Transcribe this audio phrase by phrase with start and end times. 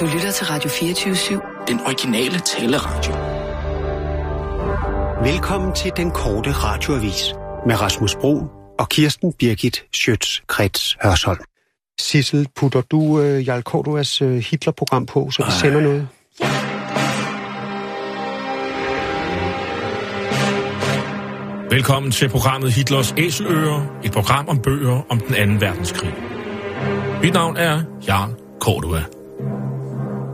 [0.00, 1.64] Du lytter til Radio 24-7.
[1.68, 3.12] Den originale taleradio.
[5.32, 7.34] Velkommen til den korte radioavis
[7.66, 8.42] med Rasmus Bro
[8.78, 11.38] og Kirsten Birgit Schøtz-Krets Hørsholm.
[12.00, 15.58] Sissel, putter du uh, Jarl Korduas uh, Hitler-program på, så vi Ej.
[15.60, 16.08] sender noget?
[21.70, 26.14] Velkommen til programmet Hitlers Æseløer, et program om bøger om den anden verdenskrig.
[27.22, 29.15] Mit navn er Jarl Cordua.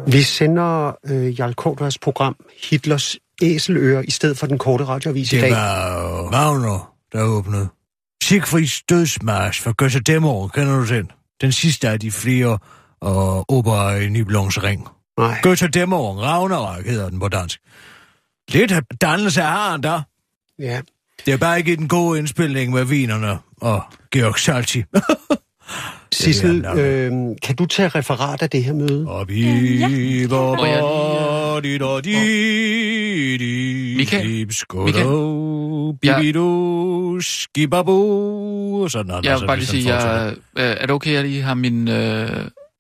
[0.06, 2.36] Vi sender uh, Jarl Korduas program
[2.70, 5.50] Hitlers Æseløer i stedet for den korte radioavis i dag.
[5.50, 7.68] Det var Wagner, der åbnede.
[8.22, 11.10] Siegfrieds dødsmarsch for Gösta Demmer, kender du den?
[11.40, 12.58] Den sidste af de flere
[13.00, 14.88] og opera i Nibelungens ring.
[15.18, 15.40] Nej.
[15.74, 17.60] Demmer, Ragnarok hedder den på dansk.
[18.48, 20.02] Lidt dannelse har han der.
[20.58, 20.80] Ja.
[21.26, 24.84] Det er bare ikke den gode indspilning med vinerne og Georg Salti.
[26.12, 27.12] Sissel, øh,
[27.42, 29.08] kan du tage referat af det her møde?
[29.08, 29.42] Og vi
[29.78, 30.26] ja.
[30.28, 30.80] var jeg
[31.62, 34.48] body da di di Michael?
[36.04, 36.18] Ja.
[36.18, 39.24] bibidu, skibabu, sådan noget.
[39.24, 41.42] Jeg altså, vil bare lige ligesom sige, jeg, øh, er det okay, at jeg lige
[41.42, 42.28] har min øh,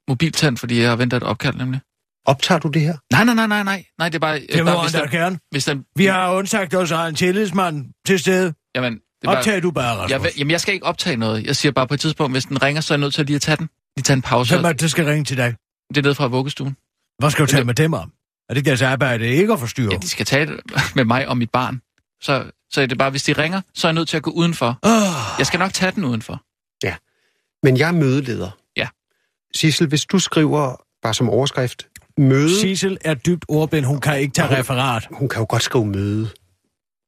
[0.08, 1.80] mobiltand, fordi jeg venter et opkald nemlig?
[2.26, 2.96] Optager du det her?
[3.12, 3.84] Nej, nej, nej, nej, nej.
[3.98, 4.40] Nej, det er bare...
[4.52, 5.38] Det må bare, hvis den, gerne.
[5.50, 8.52] hvis den, Vi har undsagt os af en tillidsmand til stede.
[8.74, 10.10] Jamen, bare, Optag du bare, Rasmus.
[10.24, 11.46] jeg, jamen, jeg skal ikke optage noget.
[11.46, 13.26] Jeg siger bare på et tidspunkt, hvis den ringer, så er jeg nødt til at
[13.26, 13.68] lige at tage den.
[13.96, 14.54] Lige tage en pause.
[14.54, 15.54] Hvem er det, der skal ringe til dig?
[15.88, 16.76] Det er ned fra vuggestuen.
[17.18, 18.12] Hvad skal du tale med dem om?
[18.48, 19.88] Er det ikke deres arbejde ikke at forstyrre?
[19.92, 20.58] Ja, de skal tale
[20.96, 21.80] med mig og mit barn.
[22.22, 24.30] Så, så er det bare, hvis de ringer, så er jeg nødt til at gå
[24.30, 24.78] udenfor.
[24.82, 24.90] Oh,
[25.38, 26.42] Jeg skal nok tage den udenfor.
[27.66, 28.50] Men jeg er mødeleder.
[28.76, 28.88] Ja.
[29.54, 31.86] Sissel, hvis du skriver bare som overskrift,
[32.18, 33.86] møde, Sissel er dybt ordblind.
[33.86, 35.08] Hun kan ikke tage Hun- referat.
[35.12, 36.28] hun kan jo godt skrive møde.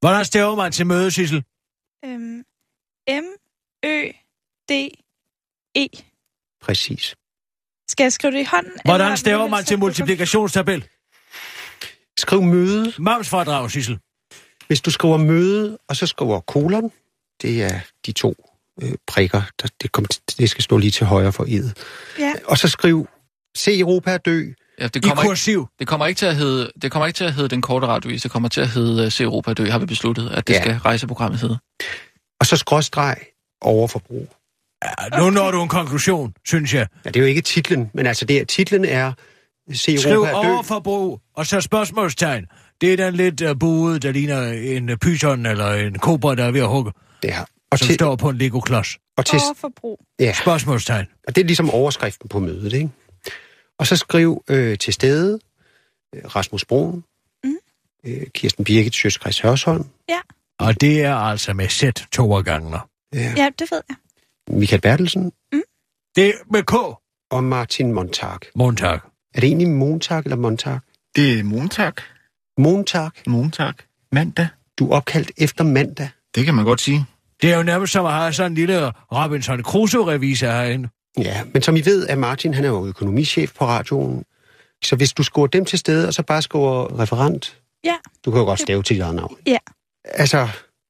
[0.00, 1.44] Hvordan stæver man til møde, Sissel?
[2.04, 2.44] Øhm,
[3.10, 3.24] M,
[3.84, 4.08] Ø,
[4.68, 4.72] D,
[5.76, 5.86] E.
[6.62, 7.14] Præcis.
[7.88, 8.72] Skal jeg skrive det i hånden?
[8.72, 10.88] eller Hvordan du man til multiplikationstabel?
[12.18, 12.92] Skriv møde.
[12.98, 13.98] Momsfordrag, Sissel.
[14.66, 16.92] Hvis du skriver møde, og så skriver kolon,
[17.42, 18.34] det er de to
[18.82, 21.70] øh, prikker, der, det, kommer, til- det skal stå lige til højre for ed.
[22.18, 22.32] Ja.
[22.44, 23.08] Og så skriv,
[23.56, 24.52] se Europa dø.
[24.80, 25.68] Ja, det I kommer, ikke, kursiv.
[25.78, 28.22] det kommer ikke til at hedde, det kommer ikke til at hedde den korte radiovis.
[28.22, 30.60] Det kommer til at hedde uh, Se Europa Dø, har vi besluttet, at det Ja.
[30.62, 31.58] skal rejseprogrammet hedde.
[32.40, 33.16] Og så skråstreg
[33.60, 34.28] overforbrug.
[34.84, 36.86] Ja, nu når du en konklusion, synes jeg.
[37.04, 39.12] Ja, det er jo ikke titlen, men altså det titlen er
[39.72, 40.36] Se Skriv Europa dø.
[40.54, 42.44] overforbrug, og så spørgsmålstegn.
[42.80, 46.44] Det er den lidt uh, buede, der ligner en uh, python eller en kobra, der
[46.44, 46.92] er ved at hugge,
[47.24, 47.40] Ja.
[47.72, 48.88] Og som til, står på en Lego-klods.
[49.16, 50.00] og, til, Overforbrug.
[50.20, 51.06] ja, Spørgsmålstegn.
[51.28, 52.88] og det er ligesom overskriften på mødet, ikke?
[53.78, 55.38] Og så skriv øh, til stede
[56.14, 57.04] øh, Rasmus Broen,
[57.44, 57.56] Mm.
[58.06, 59.84] øh, Kirsten Birgit Sjøskreds Hørsholm,
[60.58, 62.78] Og det er altså med sæt to gange.
[63.14, 63.34] ja.
[63.36, 63.96] Ja, det ved jeg.
[64.58, 65.32] Michael Bertelsen
[66.16, 66.74] Det er med K.
[67.30, 68.38] og Martin Montag.
[68.54, 68.94] Montag.
[69.34, 70.80] Er det egentlig Montag eller Montag?
[71.16, 71.92] Det er Montag.
[72.58, 73.10] Montag.
[73.26, 73.74] Montag.
[74.12, 74.48] Mandag.
[74.78, 76.08] Du er opkaldt efter mandag.
[76.34, 77.06] Det kan man godt sige.
[77.42, 80.88] Det er jo nærmest som at have sådan en lille Robinson Crusoe-revisor herinde.
[81.18, 84.24] Ja, men som I ved, er Martin, han er jo økonomichef på radioen.
[84.84, 87.94] Så hvis du skriver dem til stede, og så bare skriver referent, Ja.
[88.24, 89.36] du kan jo godt stave til dit eget navn.
[89.46, 89.58] Ja.
[90.04, 90.48] Altså,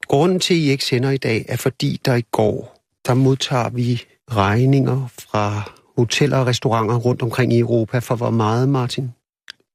[0.08, 3.68] grunden til, at I ikke sender i dag, er fordi, der i går, der modtager
[3.68, 4.02] vi
[4.32, 9.12] regninger fra hoteller og restauranter rundt omkring i Europa for hvor meget, Martin?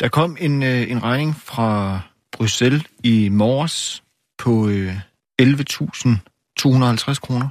[0.01, 2.01] Der kom en, øh, en regning fra
[2.33, 4.03] Bruxelles i morges
[4.39, 4.97] på øh,
[5.43, 7.49] 11.250 kroner.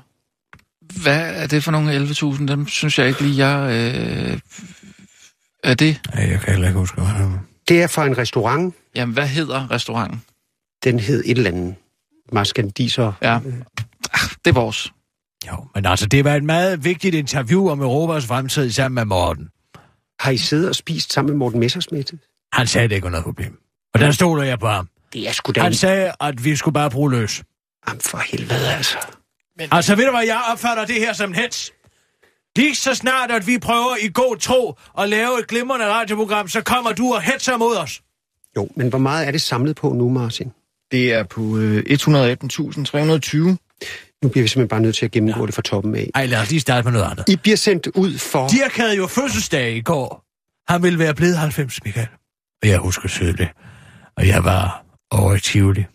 [1.01, 2.47] Hvad er det for nogle 11.000?
[2.47, 3.71] Dem synes jeg ikke lige, jeg...
[3.71, 4.39] Øh,
[5.63, 6.01] er det?
[6.15, 7.39] ja jeg kan heller ikke huske, hvad det.
[7.67, 8.75] Det er fra en restaurant.
[8.95, 10.21] Jamen, hvad hedder restauranten?
[10.83, 11.75] Den hed et eller andet.
[12.31, 13.13] Maskandiser.
[13.21, 13.39] Ja.
[14.13, 14.93] Ah, det er vores.
[15.47, 19.49] Jo, men altså, det var et meget vigtigt interview om Europas fremtid sammen med Morten.
[20.19, 22.13] Har I siddet og spist sammen med Morten Messersmith?
[22.53, 23.57] Han sagde, det ikke var noget problem.
[23.93, 24.89] Og der stoler jeg på ham.
[25.13, 25.61] Det er sgu da...
[25.61, 27.43] Han sagde, at vi skulle bare bruge løs.
[27.87, 28.97] Jamen for helvede, altså.
[29.59, 31.71] Altså, ved du hvad, jeg opfatter det her som en hets.
[32.55, 36.61] Lige så snart, at vi prøver i god tro at lave et glimrende radioprogram, så
[36.61, 38.01] kommer du og hetser mod os.
[38.55, 40.51] Jo, men hvor meget er det samlet på nu, Martin?
[40.91, 43.37] Det er på øh, 118.320.
[44.23, 45.45] Nu bliver vi simpelthen bare nødt til at gennemgå ja.
[45.45, 46.09] det fra toppen af.
[46.15, 47.29] Ej, lad os lige starte med noget andet.
[47.29, 48.47] I bliver sendt ud for...
[48.47, 50.23] Dirk havde jo fødselsdag i går.
[50.71, 52.07] Han ville være blevet 90, Michael.
[52.63, 53.49] Og jeg husker tydeligt.
[54.17, 55.85] Og jeg var over i Tivoli.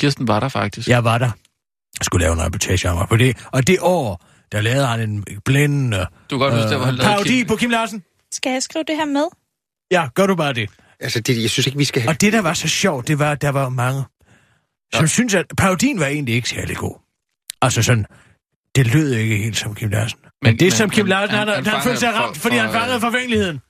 [0.00, 0.88] Kirsten var der faktisk.
[0.88, 1.30] Jeg var der.
[1.98, 3.36] Jeg skulle lave en reportage om mig på det.
[3.52, 6.94] Og det år, der lavede han en blændende Du kan godt huske, der, hvor han
[6.94, 7.46] lavede parodi Kim.
[7.46, 8.02] på Kim Larsen.
[8.32, 9.24] Skal jeg skrive det her med?
[9.90, 10.70] Ja, gør du bare det.
[11.00, 12.10] Altså, det, jeg synes ikke, vi skal have...
[12.10, 14.02] Og det, der var så sjovt, det var, at der var mange,
[14.94, 15.06] som Ja.
[15.06, 16.94] synes, at parodien var egentlig ikke særlig god.
[17.62, 18.06] Altså sådan,
[18.74, 20.18] det lød ikke helt som Kim Larsen.
[20.22, 22.36] Men, men det, men- som Kim Larsen, han- han, han han, han følte sig ramt,
[22.36, 23.60] for- fordi han for, fangede øh, forvængeligheden.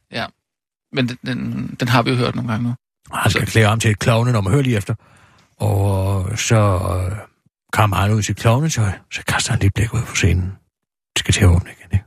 [0.93, 2.75] Men den, den, den har vi jo hørt nogle gange nu.
[3.11, 4.95] Og han skal klæde om til et klovnenummer, hør lige efter.
[5.57, 6.79] Og så
[7.73, 10.45] kommer han ud i sit klovnetøj, så kaster han lige blik ud på scenen.
[11.15, 12.05] Det skal til at åbne igen, ikke?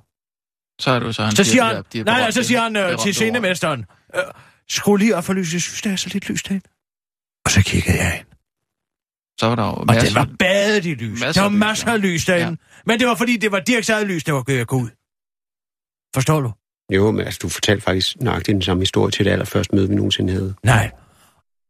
[0.80, 2.62] Så er det jo så, han Så siger de han, der- de nej, så siger
[2.62, 3.86] han øh, til scenemesteren,
[4.16, 4.22] øh,
[4.70, 6.66] skru lige op for lyset, jeg synes, der er så lidt lys derinde.
[7.46, 8.26] Og så kiggede jeg ind,
[9.40, 11.22] Så var der jo og masser, det var badet i lys.
[11.22, 12.58] masser Der var af lys, masser af lys derinde.
[12.86, 14.90] Men det var fordi, det var Dirks eget lys, der var gået gå ud.
[16.16, 16.52] Forstår du?
[16.90, 19.96] Jo, men altså, du fortalte faktisk nøjagtigt den samme historie til det allerførste møde, vi
[19.96, 20.56] nogensinde havde.
[20.64, 20.92] Nej,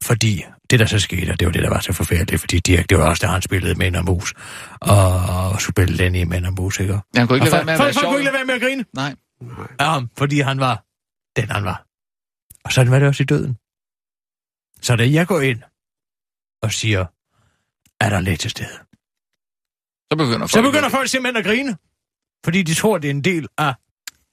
[0.03, 2.89] fordi det, der så skete, og det var det, der var så forfærdeligt, fordi Dirk,
[2.89, 4.33] det var også, da han spillede Mænd og Mus,
[4.81, 6.93] og spillede Lenny i Mænd og Mus, ikke?
[6.93, 8.11] Og Han kunne ikke lade være med at folk, være sjov.
[8.11, 9.15] kunne ikke lade være med at grine Nej.
[9.79, 10.83] Ham, fordi han var
[11.35, 11.85] den, han var.
[12.63, 13.57] Og sådan var det også i døden.
[14.81, 15.61] Så da jeg går ind
[16.61, 17.05] og siger,
[17.99, 18.77] er der lidt til stede,
[20.11, 21.77] Så begynder folk, så begynder folk simpelthen at grine,
[22.45, 23.73] fordi de tror, det er en del af...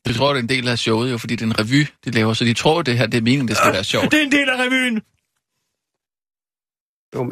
[0.07, 2.11] De tror, det er en del af showet, jo, fordi det er en revy, de
[2.11, 4.13] laver, så de tror, det her det er meningen, det skal være sjovt.
[4.13, 5.01] Det er en del af revyen.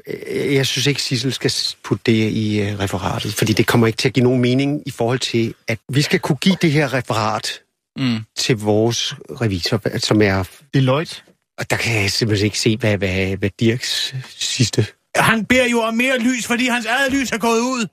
[0.07, 1.53] Øh, Jeg synes ikke, Sissel skal
[1.85, 4.91] putte det i øh, referatet, fordi det kommer ikke til at give nogen mening i
[4.91, 7.61] forhold til, at vi skal kunne give det her referat
[7.99, 8.19] Mm.
[8.37, 10.45] til vores revisor, som er...
[10.75, 11.17] Deloitte.
[11.59, 14.87] Og der kan jeg simpelthen ikke se, hvad, hvad, hvad Dirks sidste...
[15.17, 17.87] Han beder jo om mere lys, fordi hans eget lys er gået ud.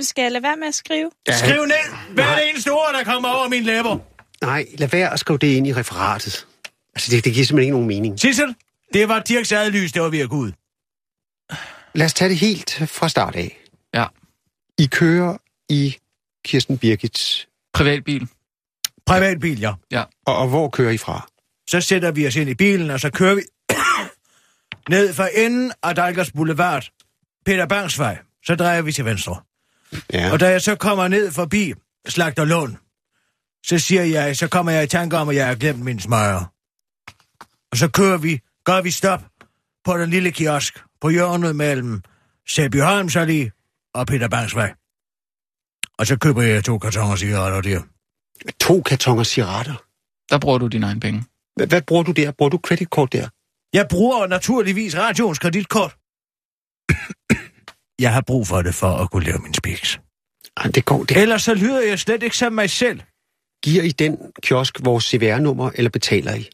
[0.00, 1.10] Skal jeg lade være med at skrive?
[1.30, 3.98] Skriv ned hver det eneste ord, der kommer over mine læber.
[4.44, 6.46] Nej, lad være at skrive det ind i referatet.
[6.94, 8.20] Altså, det, det giver simpelthen ikke nogen mening.
[8.20, 8.54] Sissel,
[8.92, 10.52] det var Dirks eget lys, der var ved at gå ud.
[11.94, 13.58] Lad os tage det helt fra start af.
[13.94, 14.06] Ja.
[14.78, 15.36] I kører
[15.68, 15.96] i
[16.44, 17.48] Kirsten Birgits...
[17.72, 18.28] Privatbil.
[19.06, 20.04] Privatbil, ja.
[20.26, 21.28] Og, og hvor kører I fra?
[21.70, 23.42] Så sætter vi os ind i bilen, og så kører vi
[24.94, 26.88] ned for enden af Dalgers Boulevard,
[27.46, 28.18] Peter Bangs vej.
[28.46, 29.36] Så drejer vi til venstre.
[30.12, 30.32] Ja.
[30.32, 31.74] Og da jeg så kommer ned forbi
[32.08, 32.76] Slagter Lund,
[33.66, 36.52] så siger jeg, så kommer jeg i tanke om, at jeg har glemt min smøger.
[37.72, 39.24] Og så kører vi, gør vi stop
[39.84, 42.02] på den lille kiosk på hjørnet mellem
[42.48, 43.50] Sæby Holms Allé
[43.94, 44.74] og Peter Bangs vej.
[45.98, 47.82] Og så køber jeg to kartoner cigaretter der.
[48.60, 49.74] To kartonger cigaretter.
[50.30, 51.24] Der bruger du dine egne penge.
[51.56, 52.30] Hvad, hvad bruger du der?
[52.30, 53.28] Bruger du kreditkort der?
[53.72, 55.96] Jeg bruger naturligvis radioens kreditkort.
[57.98, 60.00] Jeg har brug for det for at kunne lave min spiks.
[60.56, 61.04] Ej, det går.
[61.04, 61.16] Det.
[61.16, 63.00] Ellers så lyder jeg slet ikke som mig selv.
[63.64, 66.48] Giver I den kiosk vores CVR-nummer, eller betaler I?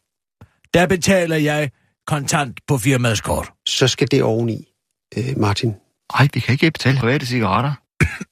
[0.75, 1.71] Der betaler jeg
[2.07, 3.53] kontant på firmaets kort.
[3.67, 4.69] Så skal det oveni,
[5.19, 5.75] øh, Martin.
[6.13, 7.73] Nej, vi kan ikke betale private cigaretter.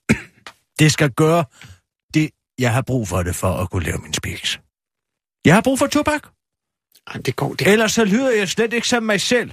[0.79, 1.45] Det skal gøre
[2.15, 4.61] det, jeg har brug for det for at kunne lave min spiks.
[5.45, 6.23] Jeg har brug for tobak.
[7.07, 7.55] Ej, det går.
[7.55, 7.67] Det.
[7.67, 9.53] Ellers så lyder jeg slet ikke som mig selv.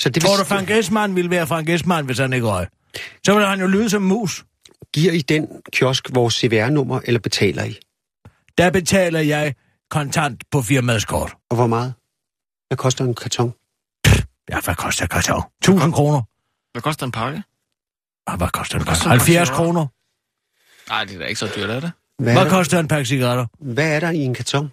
[0.00, 2.66] Så det Tror du, vil, Frank Esmann ville være Frank Esmann, hvis han ikke røg?
[3.26, 4.44] Så ville han jo lyde som en mus.
[4.94, 7.78] giver I den kiosk vores CVR-nummer, eller betaler I?
[8.58, 9.54] Der betaler jeg
[9.90, 11.32] kontant på firmaets kort.
[11.50, 11.94] Og hvor meget?
[12.68, 13.52] Hvad koster en karton?
[14.50, 15.42] Ja, hvad koster karton?
[15.62, 16.22] 1000 kroner.
[16.72, 17.42] Hvad koster en pakke?
[18.26, 18.98] Og hvad koster en pakke?
[19.00, 19.54] en pakke 70 cigaretter?
[19.54, 19.86] kroner.
[20.90, 21.92] Nej, det er da ikke så dyrt, er det?
[22.18, 23.46] Hvad er, Hvad der, koster en pakke cigaretter?
[23.60, 24.72] hvad er der i en karton?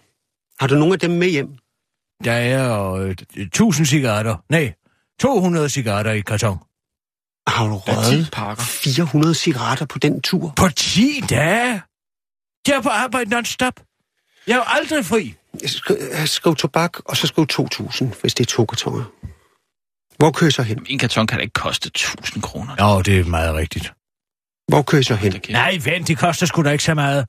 [0.60, 1.48] Har du nogle af dem med hjem?
[2.24, 4.36] Der er øh, 1000 cigaretter.
[4.48, 4.74] Nej,
[5.20, 6.58] 200 cigaretter i karton.
[7.46, 8.62] Har du Der 10 røget pakker.
[8.64, 10.52] 400 cigaretter på den tur?
[10.56, 11.82] På 10 dage?
[12.68, 13.80] Jeg er på arbejde non-stop.
[14.46, 15.34] Jeg er jo aldrig fri.
[15.66, 19.04] Skriv, øh, skriv tobak, og så skriv 2.000, hvis det er to kartoner.
[20.18, 20.86] Hvor kører så hen?
[20.88, 22.76] En karton kan da ikke koste 1000 kroner.
[22.94, 23.92] Jo, det er meget rigtigt.
[24.68, 25.40] Hvor kører så hen?
[25.50, 27.26] Nej, vent, det koster sgu da ikke så meget.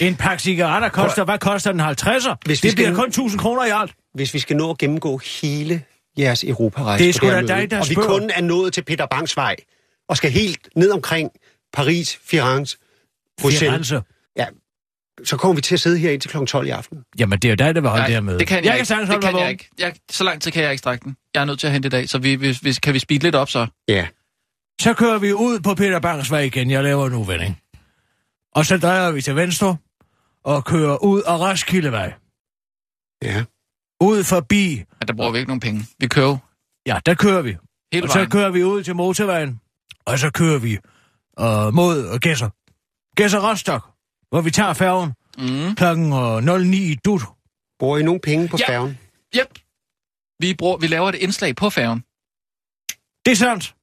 [0.00, 2.34] En pakke cigaretter koster, hvad koster den 50'er?
[2.44, 3.92] Hvis vi det bliver nu- kun 1000 kroner i alt.
[4.14, 5.82] Hvis vi skal nå at gennemgå hele
[6.18, 9.06] jeres Europarejse Det er sgu da dig, der og vi kun er nået til Peter
[9.06, 9.56] Bangs vej,
[10.08, 11.30] og skal helt ned omkring
[11.72, 12.76] Paris, Firenze,
[13.40, 14.02] Bruxelles, Firenze.
[15.24, 16.44] så kommer vi til at sidde her indtil kl.
[16.44, 17.04] 12 i aften.
[17.18, 18.38] Jamen, det er jo dig, der vil holde Nej, det her med.
[18.38, 18.86] det kan jeg, jeg kan ikke.
[18.86, 19.68] sagtens det holde kan mig jeg ikke.
[19.78, 21.16] Jeg, så lang tid kan jeg ikke strække den.
[21.34, 23.22] Jeg er nødt til at hente i dag, så vi, vi, vi, kan vi speede
[23.22, 23.66] lidt op så?
[23.88, 24.06] Ja.
[24.80, 26.70] Så kører vi ud på Peter Bangs vej igen.
[26.70, 27.60] Jeg laver en uvending.
[28.54, 29.76] Og så drejer vi til venstre
[30.44, 32.12] og kører ud af Roskildevej.
[33.22, 33.44] Ja.
[34.00, 34.76] Ud forbi.
[34.76, 35.86] Ja, der bruger vi ikke nogen penge.
[35.98, 36.36] Vi kører
[36.86, 37.56] Ja, der kører vi.
[37.92, 38.30] hele Og så vejen.
[38.30, 39.60] kører vi ud til motorvejen.
[40.06, 40.72] Og så kører vi
[41.40, 42.50] øh, mod uh, Gæsser.
[43.16, 43.84] Gæsser Rostock,
[44.30, 45.74] hvor vi tager færgen Mm.
[45.74, 47.22] klokken øh, 09 i dut.
[47.78, 48.68] Bruger I nogen penge på Ja.
[48.68, 48.98] færgen?
[49.36, 49.58] Yep.
[50.40, 52.00] Vi, bruger, vi laver et indslag på færgen.
[53.24, 53.74] Det er sandt.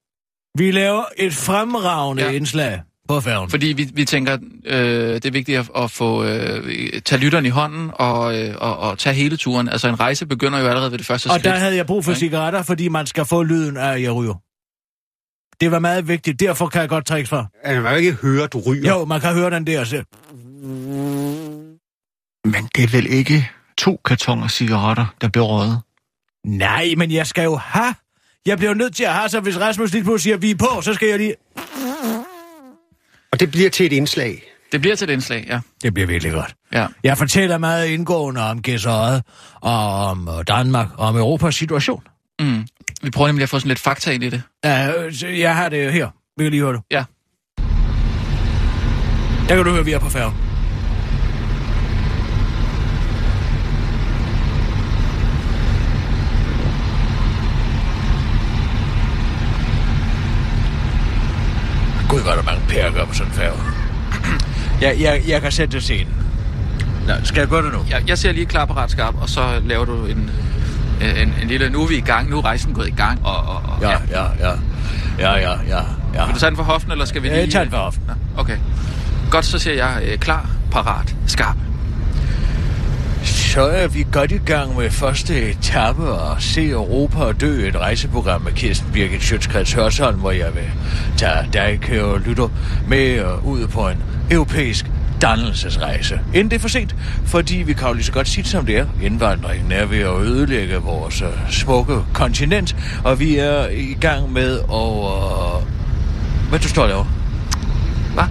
[0.58, 2.24] Vi laver et fremragende.
[2.24, 2.32] Ja.
[2.32, 2.82] indslag
[3.16, 3.50] på færgen.
[3.50, 7.50] Fordi vi, vi tænker, øh, det er vigtigt at, at få øh, tage lytteren i
[7.50, 9.70] hånden og, øh, og, og tage hele turen.
[9.70, 11.44] Altså en rejse begynder jo allerede ved det første Og skridt.
[11.44, 12.20] der havde jeg brug for Ikke?
[12.20, 14.34] cigaretter, fordi man skal få lyden af, at jeg ryger.
[15.62, 17.46] Det var meget vigtigt, derfor kan jeg godt trække fra.
[17.64, 18.90] Altså, man kan ikke høre, du ryger.
[18.90, 19.84] Jo, man kan høre den der.
[19.84, 20.04] Så.
[22.46, 25.80] Men det er vel ikke to kartonger cigaretter, der bliver røget?
[26.46, 27.96] Nej, men jeg skal jo have.
[28.46, 30.82] Jeg bliver nødt til at have, så hvis Rasmus lige pludselig siger, vi er på,
[30.82, 31.36] så skal jeg lige...
[33.32, 34.44] Og det bliver til et indslag.
[34.72, 35.60] Det bliver til et indslag, ja.
[35.84, 36.56] Det bliver virkelig godt.
[36.74, 36.88] ja.
[37.04, 39.24] Jeg fortæller meget indgående om Gæsøjet,
[39.62, 42.04] og om Danmark, og om Europas situation.
[42.42, 42.68] Mm.
[43.04, 44.42] Vi prøver nemlig at få sådan lidt fakta ind i det.
[44.64, 46.10] Ja, øh, jeg har det her.
[46.38, 46.82] Vi kan lige høre det.
[46.92, 47.04] Ja.
[49.50, 50.51] Der kan du høre, at vi er på færgen.
[62.12, 63.58] Gud, hvor er der mange perker på sådan en færge.
[64.82, 66.14] jeg, jeg, jeg kan sætte scenen.
[67.08, 67.80] Nå, skal jeg gøre det nu?
[67.90, 70.32] Jeg, jeg ser lige klar parat skarp, og så laver du en,
[71.02, 71.70] øh, en, en lille...
[71.70, 73.36] Nu er vi i gang, nu er rejsen gået i gang, og...
[73.38, 74.54] og, og Ja, ja, ja.
[75.20, 75.80] Ja, ja, ja.
[76.14, 76.26] ja.
[76.26, 77.44] Vil du tage den for hoften, eller skal vi Ja, lige...
[77.44, 78.04] jeg tager den for hoften.
[78.38, 78.58] Okay.
[79.32, 81.56] Godt, så siger jeg øh, klar, parat, skarp.
[83.24, 87.76] Så er vi godt i gang med første etape og se Europa og dø et
[87.76, 90.72] rejseprogram med Kirsten Birgit Sjøtskreds Hørsholm, hvor jeg vil
[91.18, 92.48] tage dig, kære lytter,
[92.88, 93.98] med øh, ud på en
[94.32, 94.86] europæisk
[95.22, 96.20] dannelsesrejse.
[96.34, 98.78] Inden det er for sent, fordi vi kan jo lige så godt sige som det
[98.78, 98.86] er.
[99.04, 104.60] Indvandringen er ved at ødelægge vores øh, smukke kontinent, og vi er i gang med
[104.60, 104.66] at...
[104.66, 105.68] Øh...
[106.50, 107.06] Hvad du står og laver?
[108.14, 108.24] Hvad?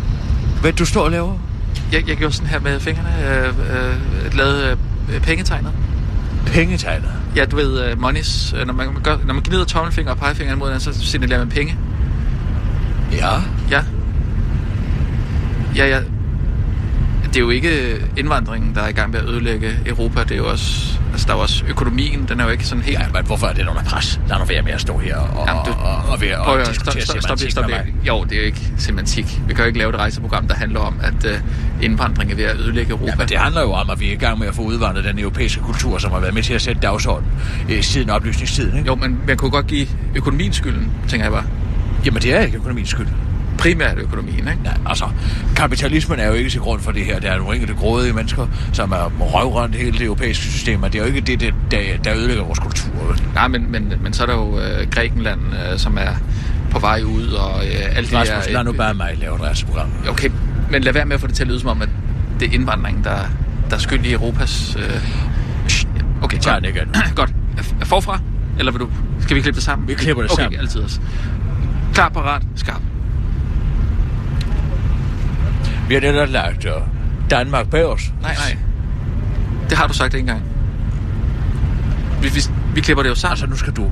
[0.60, 1.49] Hvad du står og laver?
[1.92, 4.76] Jeg, jeg gjorde sådan her med fingrene, øh, øh, lavede
[5.12, 5.72] øh, pengetegnet.
[6.46, 7.08] Pengetegner.
[7.36, 10.58] Ja, du ved, øh, monies, øh, når man, gør, når man gnider tommelfinger og pegefingeren
[10.58, 11.76] mod den, så signalerer man penge.
[13.12, 13.30] Ja.
[13.70, 13.82] Ja.
[15.76, 16.00] Ja, ja.
[17.24, 20.22] Det er jo ikke indvandringen, der er i gang med at ødelægge Europa.
[20.22, 20.98] Det er jo også...
[21.12, 22.26] Altså, der er jo også økonomien.
[22.28, 22.98] Den er jo ikke sådan helt...
[22.98, 24.20] Ja, men hvorfor er det under pres?
[24.28, 26.68] Lad nu være med at stå her og, Jamen, du- og, ved Prøv at at
[26.68, 27.70] diskutere stop, stop, stop, stop.
[28.06, 29.40] Jo, det er jo ikke semantik.
[29.48, 32.44] Vi kan jo ikke lave et rejseprogram, der handler om, at uh, indvandring er ved
[32.44, 33.10] at ødelægge Europa.
[33.10, 35.04] Ja, men det handler jo om, at vi er i gang med at få udvandret
[35.04, 37.32] den europæiske kultur, som har været med til at sætte dagsordenen
[37.70, 38.78] øh, siden oplysningstiden.
[38.78, 38.86] Ikke?
[38.86, 41.44] Jo, men man kunne godt give økonomien skylden, tænker jeg bare.
[42.04, 43.06] Jamen, det er ikke økonomiens skyld.
[43.60, 44.58] Primært økonomien, ikke?
[44.64, 45.04] Ja, altså,
[45.56, 47.18] kapitalismen er jo ikke til grund for det her.
[47.20, 50.98] Der er nogle enkelte grådige mennesker, som er røvrendt hele det europæiske system, og det
[50.98, 52.90] er jo ikke det, det der, der ødelægger vores kultur.
[53.08, 53.22] vel?
[53.34, 55.40] Nej, men, men, men så er der jo øh, Grækenland,
[55.72, 56.14] øh, som er
[56.70, 58.52] på vej ud, og øh, alt det Rasmus, der...
[58.52, 59.88] lad nu bare mig lave et rejseprogram.
[60.08, 60.30] Okay,
[60.70, 61.88] men lad være med at få det til at lyde som om, at
[62.40, 63.18] det er indvandringen, der,
[63.70, 64.76] der er skyld i Europas...
[64.78, 65.08] Øh...
[66.22, 66.62] Okay, godt.
[66.64, 66.94] den igen.
[67.16, 67.34] godt.
[67.80, 68.20] Er- Forfra?
[68.58, 68.88] Eller vil du...
[69.20, 69.88] Skal vi klippe det sammen?
[69.88, 70.58] Vi klipper det okay, sammen.
[70.58, 71.00] Okay, altid også.
[71.94, 72.80] Klar, parat, skarp.
[75.90, 76.72] Vi har netop lagt uh,
[77.30, 78.12] Danmark bag os.
[78.22, 78.56] Nej, nej.
[79.70, 80.42] Det har du sagt ikke engang.
[82.22, 82.40] Vi, vi,
[82.74, 83.32] vi klipper det jo sammen.
[83.32, 83.90] Altså, nu skal du...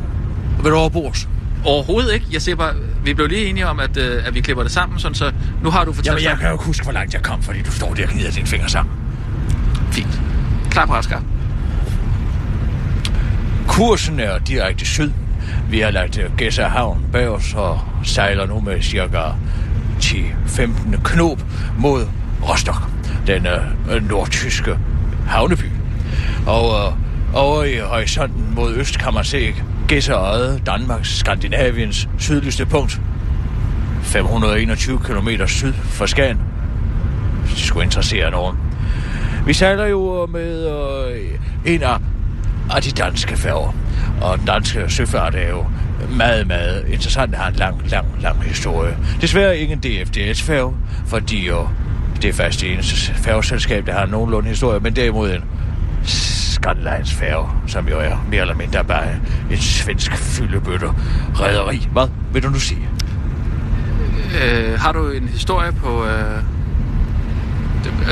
[0.62, 1.28] Vil du over bords?
[1.64, 2.26] Overhovedet ikke.
[2.32, 2.74] Jeg siger bare,
[3.04, 5.70] vi blev lige enige om, at, øh, at vi klipper det sammen, sådan, så nu
[5.70, 7.70] har du fortalt Jamen, jeg kan jo ikke huske, hvor langt jeg kom, fordi du
[7.70, 8.94] står der og gnider dine fingre sammen.
[9.90, 10.20] Fint.
[10.70, 11.22] Klar, parat, skarp.
[13.68, 15.10] Kursen er direkte syd.
[15.70, 19.18] Vi har lagt øh, Gæsser Havn bag os og sejler nu med cirka
[19.98, 21.44] 10-15 knop
[21.78, 22.06] mod
[22.48, 22.78] Rostock,
[23.26, 24.78] den øh, nordtyske
[25.26, 25.70] havneby.
[26.46, 26.92] Og øh,
[27.34, 29.54] over i horisonten mod øst kan man se
[29.88, 33.00] Gæsserøde, Danmarks, Skandinaviens sydligste punkt.
[34.02, 36.40] 521 km syd for Skagen.
[37.44, 38.56] Hvis det skulle interessere nogen.
[39.46, 41.98] Vi sejler jo med øh, en af,
[42.70, 43.74] af de danske færger.
[44.22, 45.66] Og den danske søfart er jo
[46.10, 47.30] meget, meget interessant.
[47.30, 48.96] Det har en lang, lang, lang historie.
[49.20, 50.74] Desværre ingen DFDS-færge,
[51.06, 51.68] fordi jo
[52.22, 55.44] det er faktisk det eneste færgeselskab, der har nogenlunde historie, men derimod en
[56.04, 59.04] Scandlines færge, som jo er mere eller mindre bare
[59.50, 60.86] et svensk fyldebøtte
[61.34, 61.88] rederi.
[61.92, 62.88] Hvad vil du nu sige?
[64.44, 66.06] Øh, har du en historie på...
[66.06, 66.42] Øh...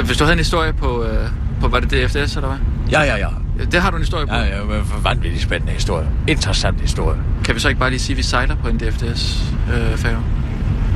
[0.04, 1.04] Hvis du havde en historie på...
[1.04, 1.28] Øh...
[1.60, 2.58] På, var det DFDS, eller hvad?
[2.90, 3.28] Ja, ja, ja.
[3.72, 4.34] Det har du en historie på.
[4.34, 6.08] Ja, ja, men vanvittigt spændende historie.
[6.28, 7.18] Interessant historie.
[7.44, 10.18] Kan vi så ikke bare lige sige, at vi sejler på en DFDS-færge?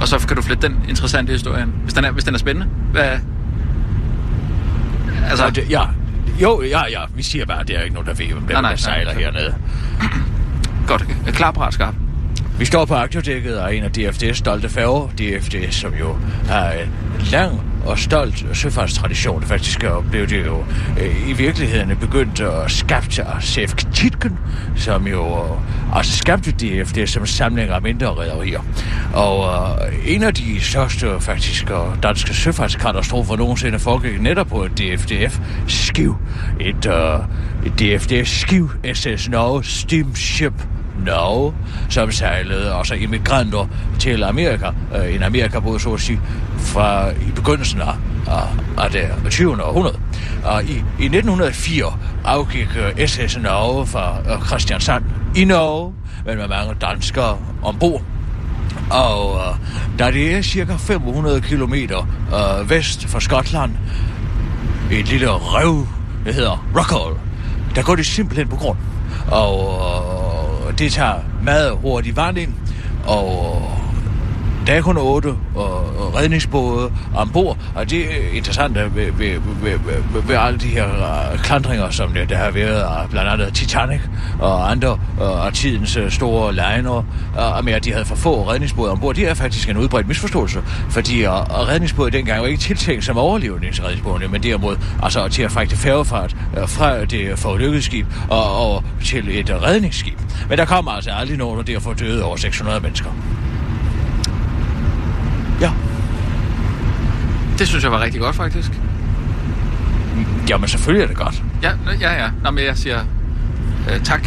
[0.00, 2.38] og så kan du flette den interessante historie ind, hvis den er, hvis den er
[2.38, 2.68] spændende.
[2.92, 3.18] Hvad?
[5.30, 5.82] Altså, Og det, ja,
[6.42, 8.60] jo, ja, ja, vi siger bare, at det er ikke nogen, der ved, hvem Nej,
[8.60, 9.22] nej, der sejler nej.
[9.22, 9.54] hernede.
[10.88, 11.06] godt.
[11.26, 11.94] Klar, parat, skarp.
[12.58, 15.08] Vi står på aktiodækket af en af DFD's stolte færger.
[15.08, 16.16] DFD, som jo
[16.48, 16.92] har en
[17.32, 19.42] lang og stolt søfartstradition.
[19.42, 20.64] Faktisk blev det jo
[21.00, 24.38] øh, i virkeligheden begyndt at skabte af Sef Titken,
[24.76, 28.60] som jo øh, altså skabte det som samling af mindre rædderier.
[29.14, 29.48] Og
[29.86, 36.16] øh, en af de største faktisk øh, danske søfartskatastrofer nogensinde foregik netop på et DFDF-skiv.
[36.60, 37.18] Et, øh,
[37.66, 40.52] et DFDF-skiv, SS Norge Steamship
[41.06, 41.54] Norge,
[41.88, 44.66] som sejlede også immigranter til Amerika,
[44.96, 46.20] øh, en Amerikabåd, så at sige,
[46.58, 47.94] fra i begyndelsen af,
[48.26, 49.64] af, af det 20.
[49.64, 49.98] århundrede.
[50.44, 55.04] Og i, i 1904 afgik øh, SS Norge fra øh, Christiansand
[55.36, 55.92] i Norge,
[56.26, 58.02] men med mange danskere ombord.
[58.90, 63.70] Og øh, da det er cirka 500 km øh, vest for Skotland,
[64.92, 65.86] et lille rev,
[66.26, 67.20] der hedder Rockall,
[67.74, 68.78] der går det simpelthen på grund.
[69.30, 70.29] Og øh,
[70.78, 72.54] det tager meget hurtigt vand ind,
[73.06, 73.62] og
[74.66, 80.22] der er kun otte og redningsbåde ombord, og det er interessant ved, ved, ved, ved,
[80.22, 80.86] ved alle de her
[81.32, 84.00] øh, klandringer, som der, der har været af blandt andet Titanic
[84.40, 87.04] og andre øh, og af tidens øh, store liner,
[87.36, 89.14] og med at de havde for få redningsbåde ombord.
[89.14, 91.32] Det er faktisk en udbredt misforståelse, fordi uh,
[91.68, 96.36] redningsbåde dengang var ikke tiltænkt som overlevningsredningsbåde, men derimod altså til at fragte færgefart
[96.66, 100.18] fra det forulykkede skib og, og til et redningsskib.
[100.48, 103.10] Men der kommer altså aldrig nogen, der derfor døde over 600 mennesker.
[107.60, 108.70] Det synes jeg var rigtig godt, faktisk.
[110.48, 111.42] Jamen, selvfølgelig er det godt.
[111.62, 112.30] Ja, ja, ja.
[112.42, 113.04] Nå, men jeg siger
[113.90, 114.26] øh, tak.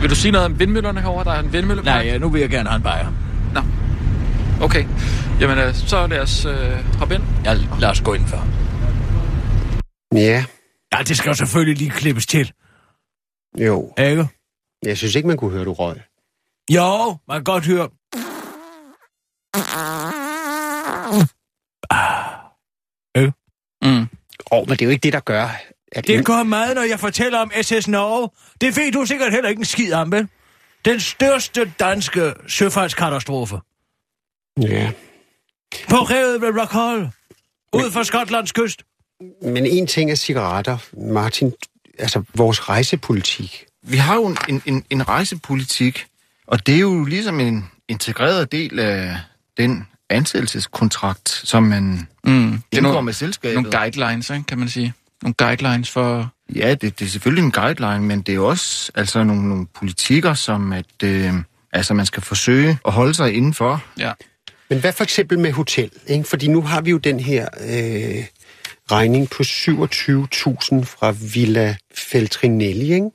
[0.00, 1.24] Vil du sige noget om vindmøllerne herovre?
[1.24, 1.94] Der er en vindmøllepark.
[1.94, 3.12] Nej, ja, nu vil jeg gerne have en bajer.
[3.54, 3.60] Nå.
[4.64, 4.84] Okay.
[5.40, 7.22] Jamen, øh, så lad os øh, hoppe ind.
[7.44, 8.46] Ja, lad os gå indenfor.
[10.14, 10.44] Ja,
[10.92, 12.52] Ja, det skal jo selvfølgelig lige klippes til.
[13.60, 13.92] jo.
[13.98, 14.28] Ikke?
[14.82, 15.96] Jeg synes ikke, man kunne høre, du røg.
[16.70, 17.88] Jo, man kan godt høre.
[23.84, 23.90] Mm.
[23.90, 25.60] Åh, oh, men det er jo ikke det, der gør,
[25.92, 26.06] at...
[26.06, 28.28] Det gør meget, når jeg fortæller om SS Norge.
[28.60, 30.28] Det ved du sikkert heller ikke en skid om, vel?
[30.84, 33.56] Den største danske søfartskatastrofe.
[34.62, 34.92] Ja.
[35.88, 37.10] På revet ved Rockall.
[37.72, 38.82] Ud for Skotlands kyst.
[39.42, 41.52] Men en ting er cigaretter, Martin.
[41.98, 43.64] Altså, vores rejsepolitik.
[43.82, 46.06] Vi har jo en, en, en rejsepolitik,
[46.46, 49.16] og det er jo ligesom en integreret del af
[49.56, 52.50] den ansættelseskontrakt, som man Mm.
[52.50, 53.54] Det indgår nogle, med selskabet.
[53.62, 54.92] nogle guidelines, ikke, kan man sige.
[55.22, 56.30] Nogle guidelines for...
[56.54, 60.34] Ja, det, det er selvfølgelig en guideline, men det er også altså nogle, nogle politikker,
[60.34, 61.32] som at øh,
[61.72, 63.84] altså man skal forsøge at holde sig indenfor.
[63.98, 64.12] Ja.
[64.70, 65.90] Men hvad for eksempel med hotel?
[66.06, 66.24] Ikke?
[66.24, 68.24] Fordi nu har vi jo den her øh,
[68.90, 73.10] regning på 27.000 fra Villa Feltrinelli, ikke?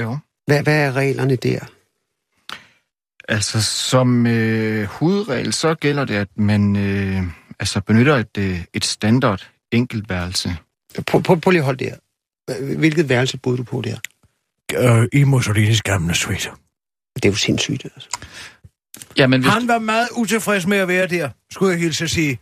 [0.00, 0.18] Jo.
[0.46, 1.58] Hvad, hvad er reglerne der?
[3.28, 7.22] Altså som øh, hovedregel, så gælder det, at man øh,
[7.60, 10.56] altså benytter et, øh, et standard enkeltværelse.
[11.06, 11.94] Prøv, prøv, prøv lige at holde der.
[12.76, 13.96] Hvilket værelse boede du på der?
[14.74, 16.50] Øh, I Mussolinis gamle suite.
[17.14, 18.08] Det er jo sindssygt, altså.
[19.18, 22.10] Ja, men hvis, Han var meget utilfreds med at være der, skulle jeg hilse at
[22.10, 22.38] sige.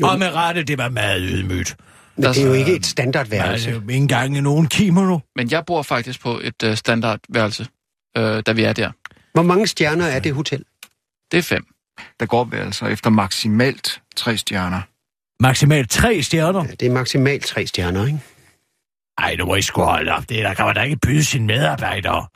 [0.00, 0.06] Jo.
[0.06, 1.76] Og med rette, det var meget ydmygt.
[2.16, 3.70] Men det er jo ikke et standardværelse.
[3.70, 5.18] Altså, ikke engang nogen kimono.
[5.36, 7.66] men jeg bor faktisk på et øh, standardværelse,
[8.16, 8.90] øh, da vi er der.
[9.32, 10.64] Hvor mange stjerner er det hotel?
[11.32, 11.66] Det er fem.
[12.20, 14.80] Der går vi altså efter maksimalt tre stjerner.
[15.42, 16.64] Maksimalt tre stjerner.
[16.64, 18.18] Ja, det er maksimalt tre stjerner, ikke?
[19.18, 20.28] Ej, nu må I sgu holde op.
[20.28, 22.26] Det der kan man da ikke byde sine medarbejdere.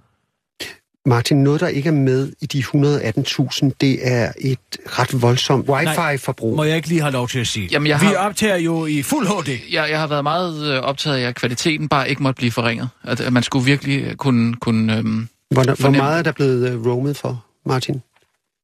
[1.06, 6.56] Martin, noget, der ikke er med i de 118.000, det er et ret voldsomt wifi-forbrug.
[6.56, 7.68] Må jeg ikke lige have lov til at sige?
[7.72, 9.48] Jamen, jeg Vi har- optager jo i fuld HD.
[9.72, 12.88] Jeg, jeg har været meget øh, optaget af, at kvaliteten bare ikke måtte blive forringet.
[13.04, 14.54] At, at man skulle virkelig kunne...
[14.54, 18.02] kunne øhm, Hvor, hvor fornem- meget er der blevet uh, roamet for, Martin?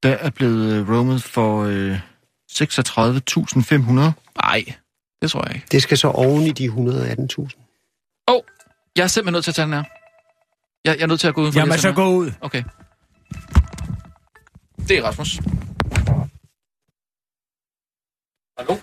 [0.02, 2.00] Der er blevet øh, roamet for øh,
[2.52, 4.42] 36.500.
[4.42, 4.64] ej,
[5.22, 5.66] det tror jeg ikke.
[5.72, 6.72] Det skal så oven i de 118.000.
[8.28, 8.40] Åh, oh,
[8.96, 9.84] jeg er simpelthen nødt til at tage den her.
[10.84, 12.30] Jeg, jeg er nødt til at gå ud for Jamen, så gå ud.
[12.40, 12.62] Okay.
[14.88, 15.40] Det er Rasmus.
[18.58, 18.76] Hallo?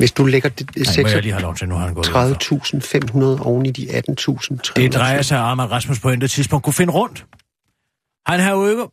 [0.00, 1.94] Hvis du lægger det, det Nej, må jeg lige have lov til, nu har han
[1.94, 2.14] gået ud.
[3.38, 4.72] 36.500 oven i de 18.000.
[4.76, 7.26] Det drejer sig om, at Rasmus på intet tidspunkt kunne finde rundt.
[8.26, 8.84] Han har jo ikke...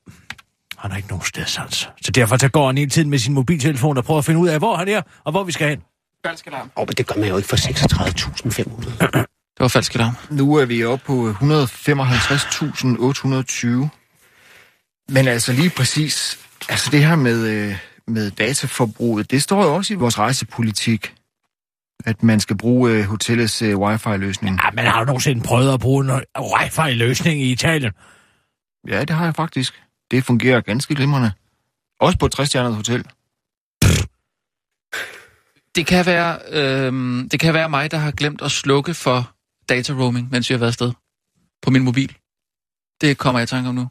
[0.77, 1.89] Han har ikke nogen stedsans.
[2.01, 4.47] Så derfor så går han hele tiden med sin mobiltelefon og prøver at finde ud
[4.47, 5.81] af, hvor han er og hvor vi skal hen.
[6.25, 6.71] Falsk alarm.
[6.77, 9.17] Åh, oh, men det gør man jo ikke for 36.500.
[9.57, 10.13] Det var falsk alarm.
[10.29, 13.87] Nu er vi oppe på 155.820.
[15.09, 16.39] Men altså lige præcis,
[16.69, 21.15] altså det her med, øh, med dataforbruget, det står jo også i vores rejsepolitik,
[22.05, 24.59] at man skal bruge øh, hotellets øh, wifi-løsning.
[24.63, 27.91] Ja, men har du nogensinde prøvet at bruge en wifi-løsning i Italien?
[28.87, 29.83] Ja, det har jeg faktisk.
[30.11, 31.31] Det fungerer ganske glimrende.
[31.99, 33.05] Også på et 60 hotel.
[35.75, 36.93] Det kan være, øh,
[37.31, 39.31] det kan være mig, der har glemt at slukke for
[39.69, 40.91] data roaming, mens vi har været afsted
[41.61, 42.17] på min mobil.
[43.01, 43.87] Det kommer jeg i tanke om nu.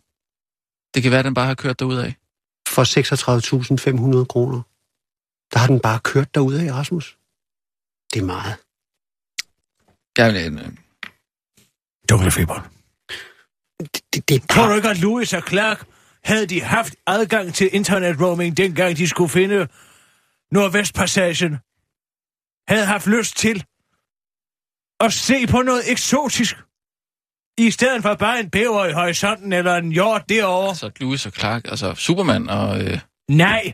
[0.95, 2.15] Det kan være, at den bare har kørt derud af.
[2.77, 4.62] For 36.500 kroner.
[5.53, 7.19] Der har den bare kørt derude af, Rasmus.
[8.12, 8.57] Det er meget.
[10.19, 10.73] Jeg vil, øh,
[12.11, 12.71] Junglefeber.
[13.81, 15.87] Det, det, det er Tror du ikke, at Louis og Clark
[16.25, 19.69] havde de haft adgang til internet roaming, dengang de skulle finde
[20.51, 21.59] Nordvestpassagen?
[22.69, 23.65] Havde haft lyst til
[25.01, 26.57] at se på noget eksotisk?
[27.59, 30.69] I stedet for bare en bæver i horisonten eller en hjort derovre?
[30.69, 32.81] altså Lewis og Clark, altså Superman og...
[32.81, 32.99] Øh,
[33.31, 33.73] Nej,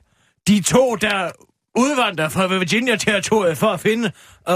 [0.48, 1.30] de to, der
[1.78, 4.06] udvandrer fra Virginia-territoriet for at finde
[4.48, 4.54] øh,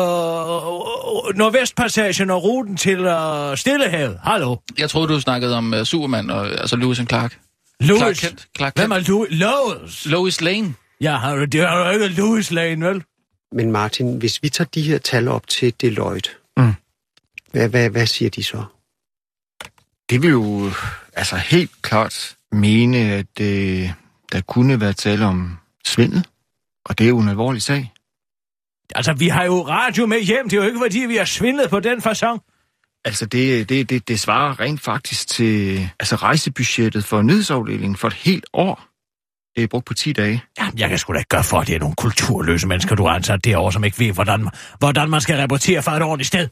[1.36, 4.18] Nordvestpassagen og ruten til øh, Stillehavet.
[4.22, 4.56] Hallo?
[4.78, 7.38] jeg troede, du snakkede om uh, Superman og altså Lewis og Clark.
[7.80, 7.98] Louis.
[8.00, 8.48] Clark Kent.
[8.56, 9.08] Clark Hvem Kent.
[9.08, 9.28] er Louis?
[9.30, 10.06] Lois.
[10.06, 10.74] Lois Lane.
[11.00, 13.02] Ja, har du, det har du ikke Louis Lane, vel?
[13.52, 16.72] Men Martin, hvis vi tager de her tal op til Deloitte, Mm.
[17.52, 18.64] hvad, hvad, hvad siger de så?
[20.10, 20.70] Det vil jo
[21.12, 23.90] altså helt klart mene, at øh,
[24.32, 26.26] der kunne være tale om svindel,
[26.84, 27.92] og det er jo en alvorlig sag.
[28.94, 30.48] Altså, vi har jo radio med hjem.
[30.48, 32.40] Det er jo ikke, fordi vi har svindlet på den fasong.
[33.04, 38.14] Altså, det, det, det, det svarer rent faktisk til altså, rejsebudgettet for nyhedsafdelingen for et
[38.14, 38.84] helt år.
[39.56, 40.42] Det er brugt på 10 dage.
[40.58, 43.06] Jamen, jeg kan sgu da ikke gøre for, at det er nogle kulturløse mennesker, du
[43.06, 46.48] har ansat derovre, som ikke ved, hvordan, hvordan man skal rapportere fra et ordentligt sted.